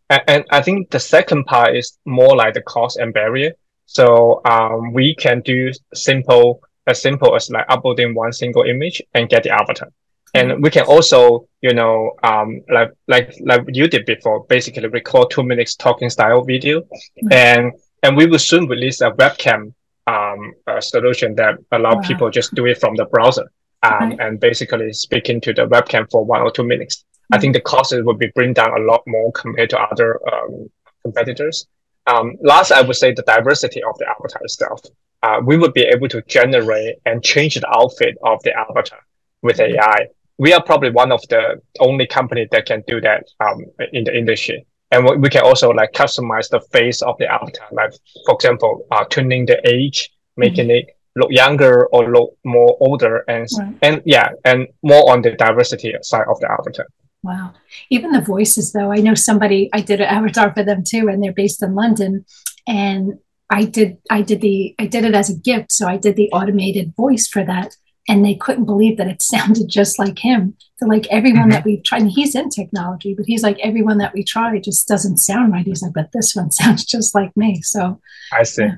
And, 0.09 0.21
and, 0.27 0.45
I 0.51 0.61
think 0.61 0.91
the 0.91 0.99
second 0.99 1.45
part 1.45 1.75
is 1.75 1.97
more 2.05 2.35
like 2.35 2.53
the 2.53 2.61
cost 2.61 2.97
and 2.97 3.13
barrier. 3.13 3.53
So 3.87 4.41
um, 4.45 4.93
we 4.93 5.15
can 5.15 5.41
do 5.41 5.71
simple 5.93 6.61
as 6.87 7.01
simple 7.01 7.35
as 7.35 7.49
like 7.49 7.65
uploading 7.69 8.13
one 8.13 8.33
single 8.33 8.63
image 8.63 9.01
and 9.13 9.29
get 9.29 9.43
the 9.43 9.49
avatar. 9.49 9.89
And 10.33 10.61
we 10.61 10.69
can 10.69 10.83
also, 10.83 11.47
you 11.61 11.73
know, 11.73 12.11
um, 12.23 12.61
like 12.69 12.91
like 13.07 13.33
like 13.39 13.61
you 13.69 13.87
did 13.87 14.05
before, 14.05 14.45
basically 14.49 14.87
record 14.87 15.29
two 15.31 15.43
minutes 15.43 15.75
talking 15.75 16.09
style 16.09 16.43
video, 16.43 16.81
mm-hmm. 16.81 17.31
and 17.31 17.71
and 18.03 18.17
we 18.17 18.25
will 18.25 18.39
soon 18.39 18.67
release 18.67 18.99
a 18.99 19.11
webcam 19.11 19.73
um, 20.07 20.53
a 20.67 20.81
solution 20.81 21.35
that 21.35 21.55
allow 21.71 21.95
wow. 21.95 22.01
people 22.01 22.29
just 22.29 22.53
do 22.53 22.65
it 22.65 22.79
from 22.79 22.95
the 22.95 23.05
browser 23.05 23.49
um, 23.83 24.09
right. 24.09 24.19
and 24.19 24.39
basically 24.39 24.91
speak 24.93 25.29
into 25.29 25.53
the 25.53 25.67
webcam 25.67 26.09
for 26.11 26.23
one 26.23 26.41
or 26.41 26.51
two 26.51 26.63
minutes. 26.63 26.97
Mm-hmm. 26.97 27.35
I 27.35 27.39
think 27.39 27.53
the 27.53 27.61
cost 27.61 27.93
would 27.95 28.19
be 28.19 28.31
bring 28.35 28.53
down 28.53 28.77
a 28.77 28.83
lot 28.83 29.01
more 29.07 29.31
compared 29.31 29.69
to 29.71 29.79
other 29.79 30.19
um, 30.31 30.69
competitors. 31.03 31.67
Um, 32.07 32.35
last, 32.41 32.71
I 32.71 32.81
would 32.81 32.95
say 32.95 33.13
the 33.13 33.23
diversity 33.23 33.81
of 33.81 33.97
the 33.97 34.05
avatar 34.07 34.41
itself. 34.43 34.81
Uh, 35.23 35.41
we 35.43 35.57
would 35.57 35.73
be 35.73 35.81
able 35.81 36.07
to 36.09 36.21
generate 36.23 36.97
and 37.05 37.23
change 37.23 37.55
the 37.55 37.67
outfit 37.69 38.15
of 38.23 38.41
the 38.43 38.53
avatar 38.53 38.99
with 39.41 39.57
mm-hmm. 39.57 39.79
AI. 39.79 40.07
We 40.37 40.53
are 40.53 40.61
probably 40.61 40.91
one 40.91 41.11
of 41.11 41.21
the 41.29 41.61
only 41.79 42.07
company 42.07 42.47
that 42.51 42.65
can 42.65 42.83
do 42.87 42.99
that 43.01 43.23
um, 43.39 43.65
in 43.93 44.03
the 44.03 44.15
industry. 44.15 44.65
And 44.91 45.21
we 45.21 45.29
can 45.29 45.43
also 45.43 45.71
like 45.71 45.93
customize 45.93 46.49
the 46.49 46.61
face 46.71 47.01
of 47.01 47.17
the 47.17 47.31
avatar, 47.31 47.67
like 47.71 47.93
for 48.25 48.35
example, 48.35 48.85
uh, 48.91 49.05
tuning 49.05 49.45
the 49.45 49.59
age, 49.67 50.11
making 50.37 50.67
mm-hmm. 50.67 50.89
it 50.89 50.95
look 51.15 51.31
younger 51.31 51.87
or 51.87 52.11
look 52.11 52.37
more 52.43 52.77
older, 52.79 53.23
and 53.27 53.47
right. 53.57 53.75
and 53.81 54.01
yeah, 54.05 54.29
and 54.43 54.67
more 54.83 55.09
on 55.11 55.21
the 55.21 55.31
diversity 55.31 55.93
side 56.01 56.25
of 56.29 56.39
the 56.39 56.51
avatar. 56.51 56.85
Wow. 57.23 57.53
Even 57.89 58.11
the 58.11 58.21
voices, 58.21 58.71
though, 58.71 58.91
I 58.91 58.97
know 58.97 59.15
somebody, 59.15 59.69
I 59.73 59.81
did 59.81 59.99
an 59.99 60.07
avatar 60.07 60.53
for 60.53 60.63
them 60.63 60.83
too, 60.87 61.07
and 61.09 61.23
they're 61.23 61.33
based 61.33 61.63
in 61.63 61.73
London. 61.73 62.25
And 62.67 63.19
I 63.49 63.65
did, 63.65 63.97
I 64.09 64.21
did 64.21 64.41
the, 64.41 64.75
I 64.79 64.87
did 64.87 65.05
it 65.05 65.15
as 65.15 65.29
a 65.29 65.37
gift. 65.37 65.71
So 65.71 65.87
I 65.87 65.97
did 65.97 66.15
the 66.15 66.29
automated 66.31 66.93
voice 66.95 67.27
for 67.27 67.43
that. 67.43 67.75
And 68.07 68.23
they 68.23 68.35
couldn't 68.35 68.65
believe 68.65 68.97
that 68.97 69.07
it 69.07 69.21
sounded 69.21 69.67
just 69.67 69.97
like 69.97 70.19
him. 70.19 70.55
So, 70.77 70.85
like 70.85 71.07
everyone 71.07 71.43
mm-hmm. 71.43 71.51
that 71.51 71.65
we 71.65 71.81
tried, 71.81 72.01
and 72.01 72.11
he's 72.11 72.35
in 72.35 72.49
technology, 72.49 73.15
but 73.15 73.25
he's 73.25 73.41
like, 73.41 73.57
everyone 73.59 73.97
that 73.97 74.13
we 74.13 74.23
try 74.23 74.59
just 74.59 74.87
doesn't 74.87 75.17
sound 75.17 75.53
right. 75.53 75.65
He's 75.65 75.81
like, 75.81 75.93
but 75.93 76.11
this 76.13 76.35
one 76.35 76.51
sounds 76.59 76.85
just 76.85 77.15
like 77.15 77.35
me. 77.35 77.61
So 77.61 77.99
I 78.31 78.43
see. 78.43 78.63
Yeah. 78.63 78.75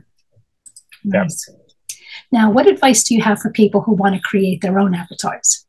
Nice. 1.04 1.50
Yep. 1.50 1.58
Now, 2.32 2.52
what 2.52 2.68
advice 2.68 3.04
do 3.04 3.16
you 3.16 3.22
have 3.22 3.40
for 3.40 3.52
people 3.52 3.82
who 3.82 3.94
want 3.94 4.16
to 4.16 4.22
create 4.22 4.62
their 4.62 4.80
own 4.80 4.94
avatars? 4.94 5.66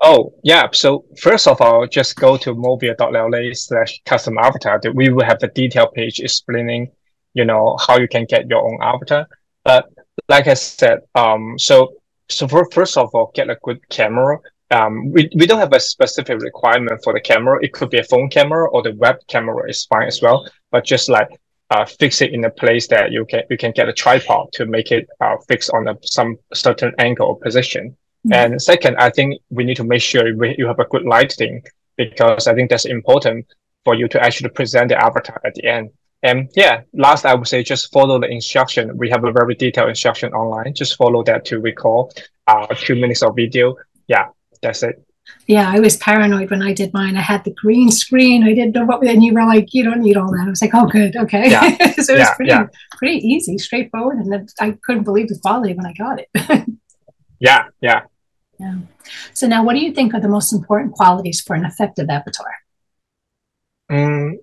Oh, 0.00 0.34
yeah. 0.42 0.68
So 0.72 1.04
first 1.20 1.46
of 1.46 1.60
all, 1.60 1.86
just 1.86 2.16
go 2.16 2.36
to 2.38 2.54
movio.la 2.54 3.52
slash 3.52 4.00
custom 4.04 4.38
avatar. 4.38 4.80
We 4.94 5.10
will 5.10 5.24
have 5.24 5.38
the 5.38 5.48
detail 5.48 5.86
page 5.86 6.20
explaining, 6.20 6.90
you 7.34 7.44
know, 7.44 7.76
how 7.86 7.98
you 7.98 8.08
can 8.08 8.24
get 8.24 8.48
your 8.48 8.64
own 8.64 8.78
avatar. 8.82 9.26
But 9.64 9.86
like 10.28 10.46
I 10.46 10.54
said, 10.54 11.00
um, 11.14 11.58
so 11.58 11.94
so 12.28 12.48
for, 12.48 12.68
first 12.70 12.96
of 12.96 13.10
all, 13.14 13.32
get 13.34 13.50
a 13.50 13.58
good 13.62 13.86
camera. 13.90 14.38
Um, 14.70 15.12
we, 15.12 15.28
we 15.36 15.46
don't 15.46 15.58
have 15.58 15.72
a 15.72 15.80
specific 15.80 16.40
requirement 16.40 17.00
for 17.04 17.12
the 17.12 17.20
camera. 17.20 17.58
It 17.62 17.72
could 17.72 17.90
be 17.90 17.98
a 17.98 18.04
phone 18.04 18.30
camera 18.30 18.68
or 18.70 18.82
the 18.82 18.94
web 18.94 19.16
camera 19.28 19.68
is 19.68 19.84
fine 19.84 20.06
as 20.06 20.22
well. 20.22 20.48
But 20.70 20.84
just 20.84 21.08
like 21.08 21.28
uh, 21.70 21.84
fix 21.84 22.22
it 22.22 22.32
in 22.32 22.44
a 22.44 22.50
place 22.50 22.86
that 22.88 23.12
you 23.12 23.24
can 23.26 23.42
you 23.50 23.56
can 23.56 23.72
get 23.72 23.88
a 23.88 23.92
tripod 23.92 24.52
to 24.52 24.66
make 24.66 24.90
it 24.92 25.08
uh, 25.20 25.36
fix 25.48 25.68
on 25.70 25.88
a, 25.88 25.96
some 26.02 26.36
certain 26.52 26.92
angle 26.98 27.28
or 27.28 27.38
position. 27.38 27.96
Mm-hmm. 28.26 28.32
And 28.32 28.62
second, 28.62 28.96
I 28.96 29.10
think 29.10 29.40
we 29.50 29.64
need 29.64 29.76
to 29.76 29.84
make 29.84 30.02
sure 30.02 30.26
you 30.26 30.66
have 30.66 30.78
a 30.78 30.86
good 30.86 31.04
lighting 31.04 31.62
because 31.96 32.46
I 32.46 32.54
think 32.54 32.70
that's 32.70 32.86
important 32.86 33.46
for 33.84 33.94
you 33.94 34.08
to 34.08 34.22
actually 34.22 34.50
present 34.50 34.88
the 34.88 35.02
avatar 35.02 35.40
at 35.44 35.54
the 35.54 35.64
end. 35.66 35.90
And 36.24 36.48
yeah, 36.56 36.80
last 36.94 37.26
I 37.26 37.34
would 37.34 37.46
say 37.46 37.62
just 37.62 37.92
follow 37.92 38.18
the 38.18 38.28
instruction. 38.28 38.96
We 38.96 39.10
have 39.10 39.24
a 39.24 39.30
very 39.30 39.54
detailed 39.54 39.90
instruction 39.90 40.32
online. 40.32 40.72
Just 40.72 40.96
follow 40.96 41.22
that 41.24 41.44
to 41.46 41.60
recall 41.60 42.12
uh, 42.46 42.66
two 42.74 42.94
minutes 42.96 43.22
of 43.22 43.36
video. 43.36 43.76
Yeah, 44.08 44.28
that's 44.62 44.82
it. 44.82 45.04
Yeah, 45.46 45.70
I 45.70 45.80
was 45.80 45.98
paranoid 45.98 46.50
when 46.50 46.62
I 46.62 46.72
did 46.72 46.94
mine. 46.94 47.16
I 47.16 47.20
had 47.20 47.44
the 47.44 47.52
green 47.52 47.90
screen. 47.90 48.42
I 48.42 48.54
didn't 48.54 48.74
know 48.74 48.86
what, 48.86 49.06
and 49.06 49.22
you 49.22 49.34
were 49.34 49.44
like, 49.44 49.74
you 49.74 49.84
don't 49.84 50.00
need 50.00 50.16
all 50.16 50.30
that. 50.30 50.44
I 50.46 50.50
was 50.50 50.62
like, 50.62 50.74
oh, 50.74 50.86
good, 50.86 51.16
okay. 51.16 51.50
Yeah. 51.50 51.92
so 51.92 52.14
it 52.14 52.20
was 52.20 52.30
pretty, 52.36 52.50
yeah. 52.50 52.66
pretty 52.96 53.18
easy, 53.18 53.58
straightforward, 53.58 54.18
and 54.18 54.50
I 54.60 54.78
couldn't 54.82 55.04
believe 55.04 55.28
the 55.28 55.38
quality 55.38 55.74
when 55.74 55.86
I 55.86 55.92
got 55.92 56.20
it. 56.20 56.68
yeah, 57.38 57.64
yeah. 57.80 58.02
Yeah. 58.58 58.76
So 59.34 59.46
now, 59.46 59.64
what 59.64 59.74
do 59.74 59.80
you 59.80 59.92
think 59.92 60.14
are 60.14 60.20
the 60.20 60.28
most 60.28 60.52
important 60.52 60.92
qualities 60.92 61.40
for 61.40 61.54
an 61.54 61.64
effective 61.64 62.08
avatar? 62.08 62.52
Um, 63.90 64.38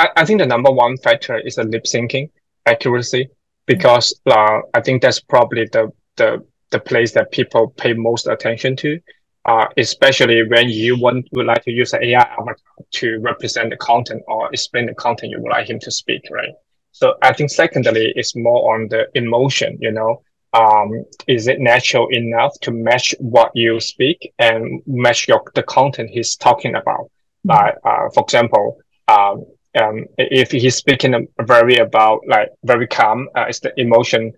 I, 0.00 0.08
I 0.16 0.24
think 0.24 0.40
the 0.40 0.46
number 0.46 0.70
one 0.70 0.96
factor 0.96 1.38
is 1.38 1.56
the 1.56 1.64
lip 1.64 1.84
syncing 1.84 2.30
accuracy 2.64 3.28
because 3.66 4.18
uh, 4.26 4.60
I 4.72 4.80
think 4.80 5.02
that's 5.02 5.20
probably 5.20 5.66
the, 5.72 5.92
the 6.16 6.44
the 6.70 6.80
place 6.80 7.12
that 7.12 7.32
people 7.32 7.74
pay 7.76 7.92
most 7.92 8.26
attention 8.28 8.76
to, 8.76 8.98
uh, 9.44 9.66
especially 9.76 10.42
when 10.48 10.68
you 10.68 10.98
want 10.98 11.26
would 11.32 11.46
like 11.46 11.64
to 11.64 11.72
use 11.72 11.92
an 11.92 12.04
AI 12.04 12.22
avatar 12.22 12.56
to 12.92 13.18
represent 13.20 13.70
the 13.70 13.76
content 13.76 14.22
or 14.28 14.48
explain 14.52 14.86
the 14.86 14.94
content 14.94 15.32
you 15.32 15.40
would 15.42 15.50
like 15.50 15.68
him 15.68 15.80
to 15.80 15.90
speak, 15.90 16.22
right? 16.30 16.54
So 16.92 17.14
I 17.22 17.32
think 17.32 17.50
secondly, 17.50 18.12
it's 18.16 18.36
more 18.36 18.74
on 18.74 18.88
the 18.88 19.06
emotion, 19.14 19.78
you 19.80 19.90
know, 19.90 20.22
um, 20.52 21.04
is 21.26 21.48
it 21.48 21.60
natural 21.60 22.08
enough 22.10 22.54
to 22.62 22.70
match 22.70 23.14
what 23.18 23.50
you 23.54 23.80
speak 23.80 24.32
and 24.38 24.80
match 24.86 25.28
your, 25.28 25.42
the 25.54 25.62
content 25.64 26.10
he's 26.10 26.36
talking 26.36 26.74
about? 26.76 27.10
Like, 27.44 27.74
uh, 27.84 28.08
for 28.14 28.22
example, 28.22 28.78
um, 29.08 29.44
um, 29.74 30.04
if 30.18 30.50
he's 30.50 30.76
speaking 30.76 31.28
very 31.42 31.76
about 31.76 32.20
like 32.26 32.50
very 32.64 32.86
calm, 32.86 33.28
uh, 33.36 33.46
it's 33.48 33.60
the 33.60 33.72
emotion, 33.80 34.32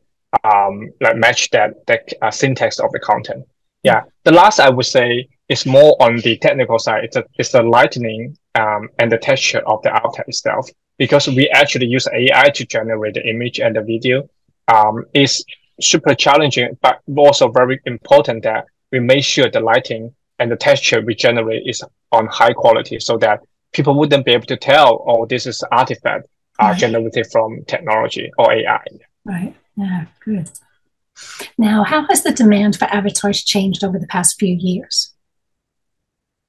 um, 0.45 0.91
like 1.01 1.17
match 1.17 1.51
that, 1.51 1.87
the 1.87 2.01
uh, 2.23 2.31
syntax 2.31 2.79
of 2.79 2.91
the 2.93 3.01
content. 3.01 3.45
Yeah. 3.83 4.03
The 4.25 4.33
last 4.33 4.61
I 4.61 4.71
would 4.71 4.87
say 4.87 5.29
is 5.49 5.67
more 5.67 5.97
on 6.01 6.19
the 6.19 6.37
technical 6.39 6.79
side. 6.79 7.05
It's, 7.05 7.17
a, 7.17 7.25
it's 7.39 7.53
the 7.53 7.63
lightning, 7.63 8.37
um, 8.55 8.89
and 8.99 9.11
the 9.11 9.19
texture 9.19 9.61
of 9.67 9.83
the 9.83 9.95
avatar 9.95 10.25
itself 10.29 10.69
because 10.99 11.27
we 11.27 11.49
actually 11.51 11.87
use 11.87 12.07
AI 12.13 12.51
to 12.51 12.67
generate 12.67 13.15
the 13.15 13.27
image 13.27 13.61
and 13.61 13.75
the 13.75 13.83
video. 13.83 14.29
Um, 14.69 15.05
is 15.13 15.45
super 15.81 16.15
challenging, 16.15 16.79
but 16.81 17.01
also 17.17 17.51
very 17.51 17.81
important 17.87 18.45
that 18.45 18.67
we 18.93 19.01
make 19.01 19.25
sure 19.25 19.51
the 19.51 19.61
lighting 19.61 20.15
and 20.39 20.51
the 20.51 20.57
texture 20.57 21.01
we 21.01 21.15
generate 21.15 21.67
is 21.67 21.83
on 22.13 22.27
high 22.27 22.53
quality 22.53 23.01
so 23.01 23.17
that 23.19 23.41
people 23.73 23.99
wouldn't 23.99 24.25
be 24.25 24.33
able 24.33 24.47
to 24.47 24.57
tell, 24.57 25.05
oh, 25.07 25.27
this 25.27 25.47
is 25.47 25.63
artifact 25.73 26.29
uh, 26.61 26.67
right. 26.67 26.79
generated 26.79 27.27
from 27.31 27.65
technology 27.67 28.31
or 28.39 28.53
AI. 28.53 28.85
Right. 29.25 29.55
Yeah, 29.77 30.07
good. 30.25 30.51
Now, 31.59 31.85
how 31.85 32.07
has 32.09 32.23
the 32.23 32.33
demand 32.33 32.77
for 32.77 32.87
avatars 32.87 33.43
changed 33.43 33.85
over 33.85 33.99
the 33.99 34.07
past 34.07 34.39
few 34.39 34.55
years? 34.55 35.13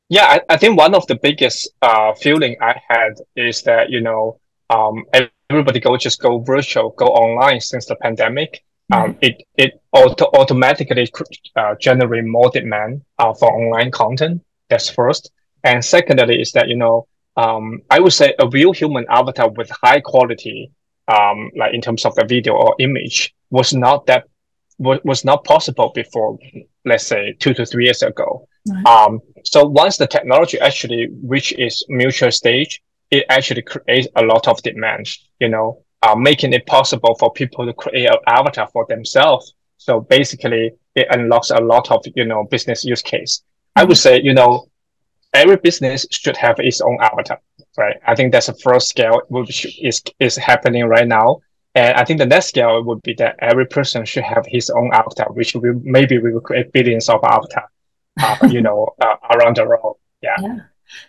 Yeah, 0.09 0.25
I, 0.25 0.53
I 0.53 0.57
think 0.57 0.77
one 0.77 0.93
of 0.95 1.07
the 1.07 1.15
biggest 1.15 1.69
uh, 1.81 2.13
feeling 2.13 2.57
I 2.61 2.79
had 2.87 3.13
is 3.35 3.61
that, 3.63 3.89
you 3.89 4.01
know, 4.01 4.39
um, 4.69 5.05
everybody 5.49 5.79
go 5.79 5.97
just 5.97 6.21
go 6.21 6.39
virtual, 6.39 6.91
go 6.91 7.07
online 7.07 7.61
since 7.61 7.85
the 7.85 7.95
pandemic 7.95 8.63
um, 8.91 9.17
it 9.21 9.43
it 9.55 9.81
auto- 9.91 10.29
automatically 10.33 11.09
uh, 11.55 11.75
generate 11.79 12.25
more 12.25 12.49
demand 12.49 13.01
uh, 13.17 13.33
for 13.33 13.51
online 13.51 13.91
content. 13.91 14.41
That's 14.69 14.89
first, 14.89 15.31
and 15.63 15.83
secondly 15.83 16.41
is 16.41 16.51
that 16.51 16.67
you 16.67 16.75
know 16.75 17.07
um, 17.35 17.81
I 17.89 17.99
would 17.99 18.13
say 18.13 18.33
a 18.39 18.47
real 18.47 18.73
human 18.73 19.05
avatar 19.09 19.49
with 19.49 19.69
high 19.69 20.01
quality, 20.01 20.71
um, 21.07 21.49
like 21.57 21.73
in 21.73 21.81
terms 21.81 22.05
of 22.05 22.15
the 22.15 22.25
video 22.25 22.53
or 22.53 22.75
image, 22.79 23.33
was 23.49 23.73
not 23.73 24.05
that 24.07 24.25
was, 24.77 24.99
was 25.03 25.25
not 25.25 25.43
possible 25.43 25.91
before. 25.93 26.37
Let's 26.85 27.05
say 27.05 27.35
two 27.39 27.53
to 27.55 27.65
three 27.65 27.85
years 27.85 28.01
ago. 28.01 28.47
Right. 28.67 28.85
Um, 28.85 29.19
so 29.43 29.65
once 29.65 29.97
the 29.97 30.07
technology 30.07 30.59
actually 30.59 31.09
reach 31.23 31.53
its 31.53 31.85
mutual 31.89 32.31
stage, 32.31 32.81
it 33.11 33.25
actually 33.29 33.61
creates 33.61 34.07
a 34.15 34.23
lot 34.23 34.47
of 34.47 34.61
demand. 34.61 35.07
You 35.39 35.49
know, 35.49 35.83
uh, 36.01 36.15
making 36.15 36.53
it 36.53 36.65
possible 36.65 37.15
for 37.15 37.31
people 37.31 37.65
to 37.65 37.73
create 37.73 38.09
an 38.09 38.17
avatar 38.27 38.67
for 38.71 38.85
themselves. 38.87 39.55
So 39.77 40.01
basically, 40.01 40.73
it 40.95 41.07
unlocks 41.09 41.49
a 41.49 41.61
lot 41.61 41.91
of 41.91 42.05
you 42.15 42.25
know 42.25 42.43
business 42.43 42.83
use 42.83 43.01
case. 43.01 43.39
Mm-hmm. 43.39 43.81
I 43.81 43.83
would 43.85 43.97
say 43.97 44.21
you 44.21 44.33
know 44.33 44.67
every 45.33 45.57
business 45.57 46.05
should 46.11 46.37
have 46.37 46.59
its 46.59 46.81
own 46.81 46.97
avatar, 47.01 47.39
right? 47.77 47.97
I 48.05 48.15
think 48.15 48.31
that's 48.31 48.47
the 48.47 48.53
first 48.53 48.89
scale 48.89 49.21
which 49.29 49.65
is 49.81 50.01
is 50.19 50.35
happening 50.35 50.85
right 50.85 51.07
now. 51.07 51.41
And 51.75 51.95
I 51.95 52.05
think 52.05 52.19
the 52.19 52.25
next 52.25 52.47
scale 52.47 52.83
would 52.83 53.01
be 53.01 53.15
that 53.15 53.35
every 53.39 53.65
person 53.65 54.05
should 54.05 54.23
have 54.23 54.45
his 54.47 54.69
own 54.69 54.91
avatar, 54.93 55.31
which 55.31 55.55
we 55.55 55.71
maybe 55.81 56.19
we 56.19 56.31
will 56.31 56.41
create 56.41 56.71
billions 56.71 57.09
of 57.09 57.23
avatar, 57.23 57.65
uh, 58.21 58.37
you 58.49 58.61
know, 58.61 58.93
uh, 59.01 59.15
around 59.31 59.57
the 59.57 59.65
world. 59.65 59.97
Yeah. 60.21 60.35
yeah. 60.39 60.59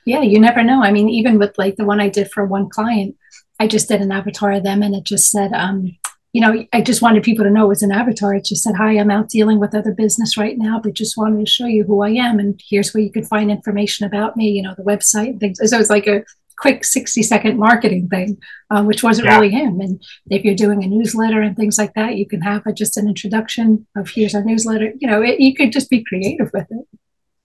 Yeah, 0.05 0.23
you 0.23 0.41
never 0.41 0.63
know. 0.63 0.83
I 0.83 0.93
mean, 0.93 1.11
even 1.11 1.39
with 1.39 1.59
like 1.59 1.77
the 1.77 1.85
one 1.85 2.01
I 2.01 2.09
did 2.09 2.31
for 2.31 2.47
one 2.47 2.71
client, 2.71 3.17
I 3.61 3.67
just 3.67 3.89
did 3.89 4.01
an 4.01 4.13
avatar 4.13 4.53
of 4.53 4.63
them 4.63 4.83
and 4.83 4.95
it 4.95 5.05
just 5.05 5.31
said, 5.31 5.53
um, 5.53 5.97
you 6.35 6.41
know, 6.41 6.67
I 6.73 6.81
just 6.81 7.01
wanted 7.01 7.23
people 7.23 7.45
to 7.45 7.51
know 7.51 7.67
it 7.67 7.69
was 7.69 7.83
an 7.83 7.93
avatar. 7.93 8.35
It 8.35 8.45
just 8.45 8.65
said, 8.65 8.75
Hi, 8.75 8.99
I'm 8.99 9.11
out 9.11 9.29
dealing 9.29 9.61
with 9.61 9.73
other 9.75 9.93
business 9.93 10.37
right 10.37 10.59
now, 10.59 10.81
but 10.83 10.95
just 10.95 11.17
wanted 11.17 11.47
to 11.47 11.51
show 11.51 11.67
you 11.67 11.85
who 11.85 12.03
I 12.03 12.11
am. 12.11 12.41
And 12.41 12.61
here's 12.69 12.93
where 12.93 13.05
you 13.05 13.13
can 13.13 13.25
find 13.25 13.53
information 13.53 14.05
about 14.05 14.37
me, 14.37 14.49
you 14.51 14.61
know, 14.61 14.75
the 14.77 14.83
website 14.83 15.29
and 15.29 15.41
things. 15.41 15.61
So 15.65 15.79
it's 15.79 15.91
like 15.91 16.09
a, 16.09 16.25
quick 16.57 16.85
60 16.85 17.21
second 17.25 17.59
marketing 17.59 18.09
thing, 18.09 18.39
uh, 18.71 18.85
which 18.85 19.03
wasn't 19.03 19.27
yeah. 19.27 19.35
really 19.35 19.51
him. 19.51 19.81
And 19.81 20.01
if 20.31 20.45
you're 20.45 20.55
doing 20.55 20.85
a 20.85 20.87
newsletter 20.87 21.41
and 21.41 21.57
things 21.57 21.79
like 21.79 21.95
that, 21.95 22.17
you 22.17 22.29
can 22.29 22.43
have 22.43 22.65
a, 22.65 22.73
just 22.73 22.97
an 22.97 23.09
introduction 23.09 23.89
of 23.97 24.09
here's 24.09 24.37
our 24.37 24.45
newsletter. 24.45 24.93
You 24.99 25.09
know, 25.09 25.21
it, 25.21 25.41
you 25.41 25.53
could 25.55 25.73
just 25.73 25.91
be 25.91 26.05
creative 26.05 26.51
with 26.55 26.67
it. 26.71 26.87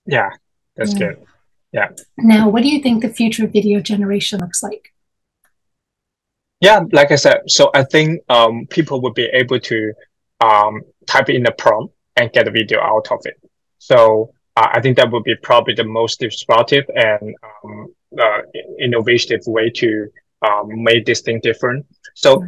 Yeah, 0.06 0.30
that's 0.76 0.94
yeah. 0.94 1.00
good. 1.00 1.26
Yeah. 1.72 1.90
Now, 2.20 2.50
what 2.50 2.62
do 2.62 2.70
you 2.70 2.84
think 2.84 3.02
the 3.02 3.10
future 3.10 3.46
of 3.46 3.52
video 3.52 3.80
generation 3.80 4.40
looks 4.40 4.62
like? 4.62 4.94
Yeah, 6.62 6.82
like 6.92 7.12
I 7.12 7.16
said, 7.16 7.42
so 7.48 7.72
I 7.74 7.84
think 7.84 8.22
um, 8.30 8.68
people 8.70 9.02
would 9.02 9.14
be 9.14 9.30
able 9.34 9.60
to 9.60 9.94
um, 10.42 10.82
type 11.08 11.30
in 11.30 11.44
the 11.44 11.52
prompt 11.52 11.94
and 12.18 12.32
get 12.34 12.48
a 12.48 12.52
video 12.52 12.82
out 12.82 13.08
of 13.12 13.22
it. 13.26 13.40
So 13.78 14.34
uh, 14.58 14.68
I 14.74 14.82
think 14.82 14.98
that 14.98 15.10
would 15.12 15.24
be 15.24 15.36
probably 15.42 15.74
the 15.74 15.86
most 15.86 16.20
disruptive 16.20 16.86
and 16.94 17.34
um, 17.64 17.94
uh, 18.20 18.42
innovative 18.80 19.42
way 19.48 19.70
to 19.70 20.08
um, 20.46 20.84
make 20.84 21.06
this 21.06 21.22
thing 21.22 21.40
different. 21.42 21.86
So 22.14 22.46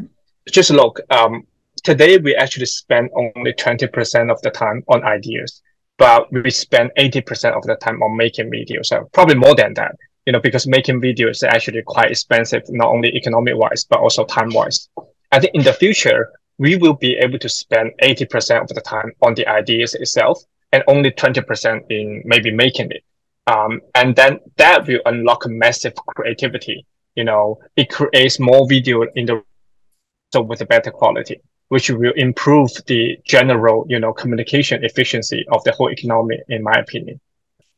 just 0.50 0.72
look, 0.72 1.00
um, 1.10 1.48
today 1.84 2.18
we 2.18 2.36
actually 2.36 2.66
spend 2.66 3.10
only 3.16 3.54
20% 3.54 4.32
of 4.32 4.42
the 4.42 4.50
time 4.50 4.84
on 4.90 5.04
ideas, 5.06 5.62
but 5.98 6.32
we 6.34 6.50
spend 6.52 6.92
80% 6.98 7.56
of 7.56 7.64
the 7.64 7.76
time 7.76 8.02
on 8.02 8.18
making 8.18 8.52
videos. 8.52 8.88
So 8.88 9.10
probably 9.14 9.36
more 9.36 9.56
than 9.56 9.74
that, 9.76 9.96
you 10.26 10.34
know, 10.34 10.40
because 10.40 10.68
making 10.68 11.02
videos 11.02 11.32
is 11.32 11.44
actually 11.44 11.82
quite 11.82 12.12
expensive, 12.12 12.64
not 12.70 12.90
only 12.90 13.10
economic 13.10 13.56
wise, 13.56 13.86
but 13.86 14.00
also 14.00 14.26
time 14.26 14.50
wise. 14.54 14.90
I 15.32 15.40
think 15.40 15.56
in 15.56 15.64
the 15.64 15.74
future, 15.74 16.32
we 16.58 16.76
will 16.76 16.94
be 16.94 17.16
able 17.18 17.40
to 17.40 17.50
spend 17.50 17.92
80% 18.04 18.62
of 18.62 18.68
the 18.68 18.82
time 18.82 19.12
on 19.22 19.34
the 19.34 19.48
ideas 19.48 19.96
itself 19.96 20.44
and 20.72 20.84
only 20.88 21.12
20% 21.12 21.82
in 21.90 22.22
maybe 22.26 22.52
making 22.52 22.92
it. 22.92 23.04
Um, 23.48 23.82
and 23.96 24.16
then 24.16 24.40
that 24.58 24.88
will 24.88 25.02
unlock 25.06 25.48
massive 25.48 25.94
creativity. 26.16 26.86
You 27.16 27.24
know, 27.24 27.60
it 27.76 27.90
creates 27.90 28.40
more 28.40 28.68
video 28.68 29.04
in 29.16 29.26
the 29.26 29.44
so 30.34 30.42
with 30.42 30.62
a 30.62 30.66
better 30.66 30.92
quality, 30.92 31.42
which 31.68 31.90
will 31.90 32.14
improve 32.16 32.70
the 32.88 33.18
general, 33.26 33.86
you 33.90 34.00
know, 34.00 34.14
communication 34.14 34.84
efficiency 34.86 35.46
of 35.52 35.64
the 35.66 35.74
whole 35.74 35.92
economy, 35.92 36.40
in 36.48 36.64
my 36.64 36.74
opinion. 36.74 37.20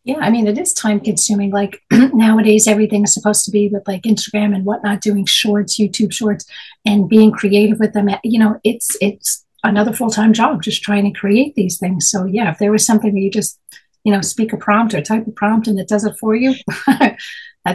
Yeah, 0.06 0.18
I 0.20 0.32
mean, 0.32 0.48
it 0.48 0.58
is 0.58 0.74
time 0.74 1.00
consuming. 1.00 1.52
Like 1.52 1.82
nowadays, 1.92 2.68
everything's 2.68 3.14
supposed 3.14 3.46
to 3.46 3.52
be 3.52 3.70
with 3.70 3.88
like 3.88 4.02
Instagram 4.04 4.54
and 4.54 4.66
whatnot, 4.66 5.02
doing 5.02 5.26
shorts, 5.26 5.80
YouTube 5.80 6.12
shorts, 6.12 6.46
and 6.86 7.08
being 7.08 7.32
creative 7.32 7.80
with 7.80 7.94
them. 7.94 8.10
You 8.24 8.40
know, 8.40 8.60
it's 8.66 8.98
it's 9.00 9.46
another 9.64 9.94
full 9.94 10.10
time 10.10 10.34
job 10.34 10.62
just 10.62 10.84
trying 10.84 11.06
to 11.06 11.18
create 11.18 11.56
these 11.56 11.78
things. 11.78 12.10
So 12.10 12.26
yeah, 12.26 12.52
if 12.52 12.60
there 12.60 12.72
was 12.72 12.86
something 12.86 13.14
where 13.14 13.22
you 13.22 13.32
just 13.32 13.60
you 14.04 14.12
know 14.12 14.20
speak 14.20 14.52
a 14.52 14.58
prompt 14.58 14.94
or 14.94 15.02
type 15.02 15.26
a 15.26 15.32
prompt 15.32 15.68
and 15.68 15.80
it 15.80 15.88
does 15.88 16.04
it 16.04 16.18
for 16.20 16.36
you, 16.36 16.54
that 16.88 17.18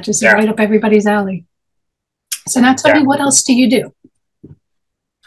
just 0.03 0.23
yeah. 0.23 0.33
right 0.33 0.49
up 0.49 0.61
everybody's 0.61 1.07
alley. 1.07 1.47
So 2.47 2.61
now 2.61 2.75
tell 2.75 2.95
yeah. 2.95 3.01
me, 3.01 3.07
what 3.07 3.21
else 3.21 3.43
do 3.43 3.55
you 3.55 3.71
do? 3.71 4.55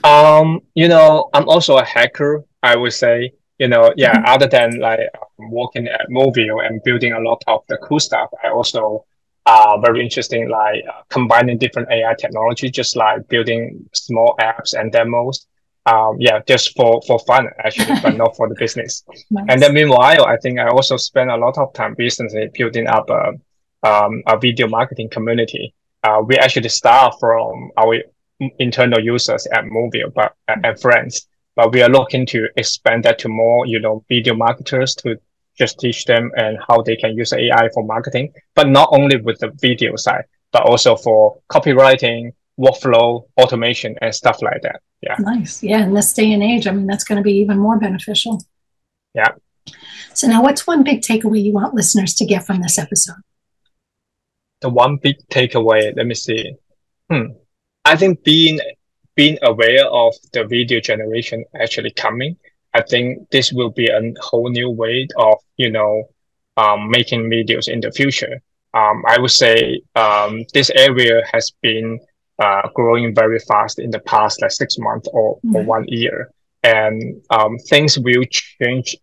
Um, 0.04 0.62
you 0.76 0.88
know, 0.88 1.30
I'm 1.34 1.50
also 1.50 1.78
a 1.78 1.86
hacker. 1.86 2.44
I 2.62 2.76
would 2.76 2.94
say 2.94 3.34
you 3.62 3.68
know, 3.68 3.94
yeah, 3.96 4.16
mm-hmm. 4.16 4.34
other 4.34 4.48
than 4.48 4.80
like 4.80 5.02
working 5.38 5.88
at 5.88 6.10
Movio 6.10 6.66
and 6.66 6.82
building 6.84 7.14
a 7.14 7.20
lot 7.20 7.44
of 7.46 7.62
the 7.70 7.78
cool 7.78 8.00
stuff, 8.00 8.30
I 8.44 8.50
also 8.50 9.06
uh, 9.46 9.78
very 9.78 10.02
interesting 10.04 10.50
like 10.50 10.84
uh, 10.90 11.04
combining 11.10 11.60
different 11.60 11.92
AI 11.92 12.16
technology, 12.16 12.72
just 12.72 12.96
like 12.96 13.28
building 13.28 13.88
small 13.94 14.36
apps 14.42 14.74
and 14.74 14.92
demos. 14.92 15.46
Um, 15.86 16.18
yeah, 16.20 16.40
just 16.48 16.76
for 16.76 17.02
for 17.06 17.20
fun 17.20 17.50
actually, 17.64 18.00
but 18.02 18.18
not 18.18 18.36
for 18.36 18.50
the 18.50 18.56
business. 18.64 19.04
Nice. 19.30 19.46
And 19.50 19.62
then 19.62 19.76
meanwhile, 19.76 20.26
I 20.26 20.38
think 20.38 20.58
I 20.60 20.68
also 20.68 20.98
spend 20.98 21.30
a 21.30 21.38
lot 21.38 21.60
of 21.60 21.72
time 21.74 21.94
recently 22.00 22.50
building 22.58 22.88
up 22.88 23.12
a 23.12 23.24
um, 23.88 24.24
a 24.26 24.40
video 24.40 24.68
marketing 24.68 25.10
community. 25.10 25.76
Uh, 26.04 26.24
we 26.26 26.36
actually 26.36 26.70
start 26.70 27.14
from 27.20 27.70
our 27.78 27.96
internal 28.58 29.00
users 29.00 29.46
at 29.54 29.66
Movio, 29.66 30.12
but 30.12 30.34
and 30.48 30.80
friends 30.80 31.28
but 31.56 31.72
we 31.72 31.82
are 31.82 31.90
looking 31.90 32.26
to 32.28 32.48
expand 32.58 33.04
that 33.04 33.20
to 33.20 33.30
more, 33.30 33.66
you 33.66 33.80
know, 33.80 34.04
video 34.08 34.36
marketers 34.36 34.96
to 34.96 35.18
just 35.58 35.80
teach 35.80 36.06
them 36.06 36.32
and 36.36 36.58
how 36.68 36.82
they 36.82 36.96
can 36.96 37.16
use 37.16 37.34
AI 37.34 37.70
for 37.74 37.84
marketing, 37.84 38.34
but 38.56 38.70
not 38.70 38.90
only 38.92 39.18
with 39.18 39.40
the 39.40 39.52
video 39.60 39.96
side, 39.96 40.24
but 40.52 40.64
also 40.64 40.96
for 40.96 41.40
copywriting, 41.52 42.32
workflow, 42.60 43.26
automation, 43.38 43.96
and 44.02 44.14
stuff 44.14 44.42
like 44.42 44.62
that. 44.62 44.82
Yeah. 45.02 45.16
Nice. 45.20 45.64
Yeah. 45.64 45.84
In 45.84 45.94
this 45.94 46.14
day 46.14 46.32
and 46.34 46.44
age, 46.44 46.68
I 46.68 46.72
mean, 46.72 46.88
that's 46.88 47.04
going 47.04 47.18
to 47.18 47.24
be 47.24 47.34
even 47.34 47.58
more 47.58 47.78
beneficial. 47.80 48.42
Yeah. 49.14 49.30
So 50.14 50.28
now 50.28 50.42
what's 50.44 50.68
one 50.68 50.84
big 50.84 51.02
takeaway 51.02 51.44
you 51.44 51.54
want 51.54 51.74
listeners 51.74 52.14
to 52.16 52.26
get 52.26 52.46
from 52.46 52.62
this 52.62 52.78
episode? 52.78 53.22
The 54.62 54.70
one 54.70 54.98
big 54.98 55.18
takeaway, 55.30 55.96
let 55.96 56.06
me 56.06 56.14
see. 56.14 56.54
Hmm. 57.10 57.34
I 57.84 57.96
think 57.96 58.24
being 58.24 58.60
being 59.22 59.38
aware 59.44 59.86
of 60.04 60.12
the 60.34 60.44
video 60.46 60.80
generation 60.80 61.40
actually 61.64 61.92
coming, 61.92 62.36
I 62.74 62.82
think 62.92 63.30
this 63.30 63.48
will 63.54 63.70
be 63.70 63.88
a 63.88 64.02
whole 64.28 64.50
new 64.50 64.70
way 64.72 65.08
of, 65.16 65.36
you 65.58 65.70
know, 65.78 65.94
um, 66.58 66.90
making 66.90 67.22
videos 67.36 67.68
in 67.74 67.80
the 67.82 67.92
future. 67.92 68.42
Um, 68.74 68.98
I 69.14 69.20
would 69.20 69.36
say 69.44 69.82
um, 69.96 70.44
this 70.56 70.70
area 70.88 71.22
has 71.32 71.46
been 71.62 72.00
uh, 72.40 72.64
growing 72.74 73.14
very 73.14 73.40
fast 73.50 73.78
in 73.78 73.92
the 73.92 74.00
past 74.14 74.42
like 74.42 74.54
six 74.62 74.80
months 74.80 75.08
or, 75.14 75.28
mm-hmm. 75.38 75.56
or 75.56 75.64
one 75.76 75.86
year. 75.88 76.32
And 76.64 77.22
um, 77.30 77.60
things 77.70 78.00
will 78.00 78.26
change 78.32 78.96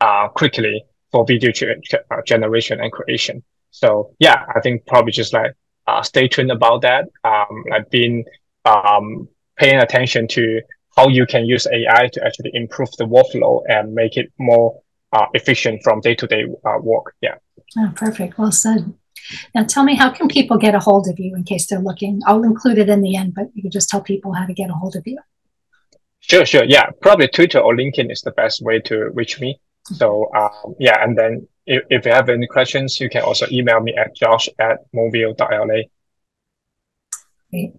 uh, 0.00 0.28
quickly 0.28 0.84
for 1.10 1.26
video 1.26 1.50
ge- 1.50 2.04
uh, 2.12 2.22
generation 2.24 2.80
and 2.80 2.92
creation. 2.92 3.42
So 3.72 4.14
yeah, 4.20 4.44
I 4.54 4.60
think 4.60 4.86
probably 4.86 5.10
just 5.10 5.32
like 5.32 5.52
uh, 5.88 6.02
stay 6.02 6.28
tuned 6.28 6.52
about 6.52 6.82
that. 6.82 7.02
Um, 7.24 7.64
like 7.68 7.90
being 7.90 8.24
um, 8.64 9.28
paying 9.56 9.80
attention 9.80 10.28
to 10.28 10.60
how 10.96 11.08
you 11.08 11.26
can 11.26 11.44
use 11.44 11.66
AI 11.66 12.08
to 12.12 12.24
actually 12.24 12.50
improve 12.54 12.90
the 12.98 13.04
workflow 13.04 13.62
and 13.68 13.94
make 13.94 14.16
it 14.16 14.32
more 14.38 14.80
uh, 15.12 15.26
efficient 15.34 15.82
from 15.82 16.00
day 16.00 16.14
to 16.14 16.26
day 16.26 16.44
work. 16.80 17.14
Yeah. 17.20 17.36
Oh, 17.78 17.92
perfect. 17.94 18.38
Well 18.38 18.52
said. 18.52 18.94
Now, 19.54 19.64
tell 19.64 19.84
me, 19.84 19.96
how 19.96 20.10
can 20.10 20.28
people 20.28 20.56
get 20.56 20.74
a 20.74 20.78
hold 20.78 21.08
of 21.08 21.18
you 21.18 21.34
in 21.34 21.44
case 21.44 21.66
they're 21.66 21.80
looking? 21.80 22.20
I'll 22.26 22.44
include 22.44 22.78
it 22.78 22.88
in 22.88 23.02
the 23.02 23.16
end, 23.16 23.34
but 23.34 23.46
you 23.54 23.62
can 23.62 23.70
just 23.70 23.88
tell 23.88 24.00
people 24.00 24.32
how 24.32 24.46
to 24.46 24.54
get 24.54 24.70
a 24.70 24.74
hold 24.74 24.96
of 24.96 25.02
you. 25.06 25.18
Sure, 26.20 26.46
sure. 26.46 26.64
Yeah, 26.64 26.90
probably 27.00 27.28
Twitter 27.28 27.58
or 27.58 27.74
LinkedIn 27.74 28.10
is 28.10 28.22
the 28.22 28.30
best 28.32 28.62
way 28.62 28.80
to 28.80 29.10
reach 29.14 29.40
me. 29.40 29.60
So, 29.84 30.30
um, 30.34 30.74
yeah, 30.78 31.02
and 31.02 31.16
then 31.16 31.46
if, 31.66 31.84
if 31.90 32.06
you 32.06 32.12
have 32.12 32.28
any 32.28 32.46
questions, 32.46 33.00
you 33.00 33.08
can 33.08 33.22
also 33.22 33.46
email 33.50 33.80
me 33.80 33.94
at 33.96 34.14
josh 34.16 34.48
at 34.58 34.78
movio.la. 34.92 35.82
Great. 37.50 37.72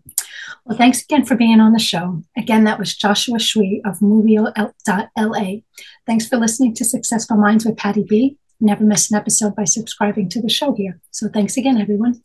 Well, 0.67 0.77
thanks 0.77 1.01
again 1.01 1.23
for 1.23 1.38
being 1.38 1.62
on 1.62 1.71
the 1.71 1.80
show. 1.80 2.21
Again, 2.38 2.65
that 2.65 2.77
was 2.77 2.93
Joshua 2.93 3.38
Xu 3.38 3.80
of 3.86 3.99
Movio.la. 3.99 5.62
Thanks 6.06 6.27
for 6.27 6.36
listening 6.36 6.73
to 6.75 6.84
Successful 6.84 7.38
Minds 7.38 7.65
with 7.65 7.77
Patty 7.77 8.03
B. 8.03 8.38
Never 8.60 8.84
miss 8.84 9.10
an 9.10 9.17
episode 9.17 9.56
by 9.56 9.63
subscribing 9.63 10.27
to 10.30 10.41
the 10.41 10.49
show 10.49 10.73
here. 10.73 10.99
So 11.12 11.30
thanks 11.30 11.56
again, 11.56 11.77
everyone. 11.77 12.21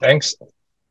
Thanks. 0.00 0.34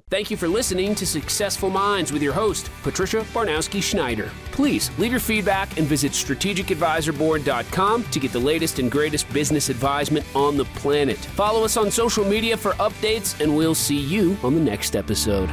Thank 0.10 0.32
you 0.32 0.38
for 0.38 0.48
listening 0.48 0.96
to 0.96 1.06
Successful 1.06 1.70
Minds 1.70 2.12
with 2.12 2.24
your 2.24 2.34
host, 2.34 2.72
Patricia 2.82 3.22
Baronowski 3.34 3.82
Schneider. 3.84 4.32
Please 4.52 4.90
leave 4.98 5.12
your 5.12 5.20
feedback 5.20 5.78
and 5.78 5.86
visit 5.86 6.14
strategicadvisorboard.com 6.14 8.04
to 8.04 8.20
get 8.20 8.32
the 8.32 8.40
latest 8.40 8.80
and 8.80 8.90
greatest 8.90 9.32
business 9.32 9.70
advisement 9.70 10.26
on 10.34 10.58
the 10.58 10.66
planet. 10.66 11.18
Follow 11.18 11.64
us 11.64 11.78
on 11.78 11.92
social 11.92 12.26
media 12.26 12.58
for 12.58 12.72
updates, 12.74 13.40
and 13.40 13.56
we'll 13.56 13.76
see 13.76 14.00
you 14.00 14.36
on 14.42 14.56
the 14.56 14.62
next 14.62 14.96
episode. 14.96 15.50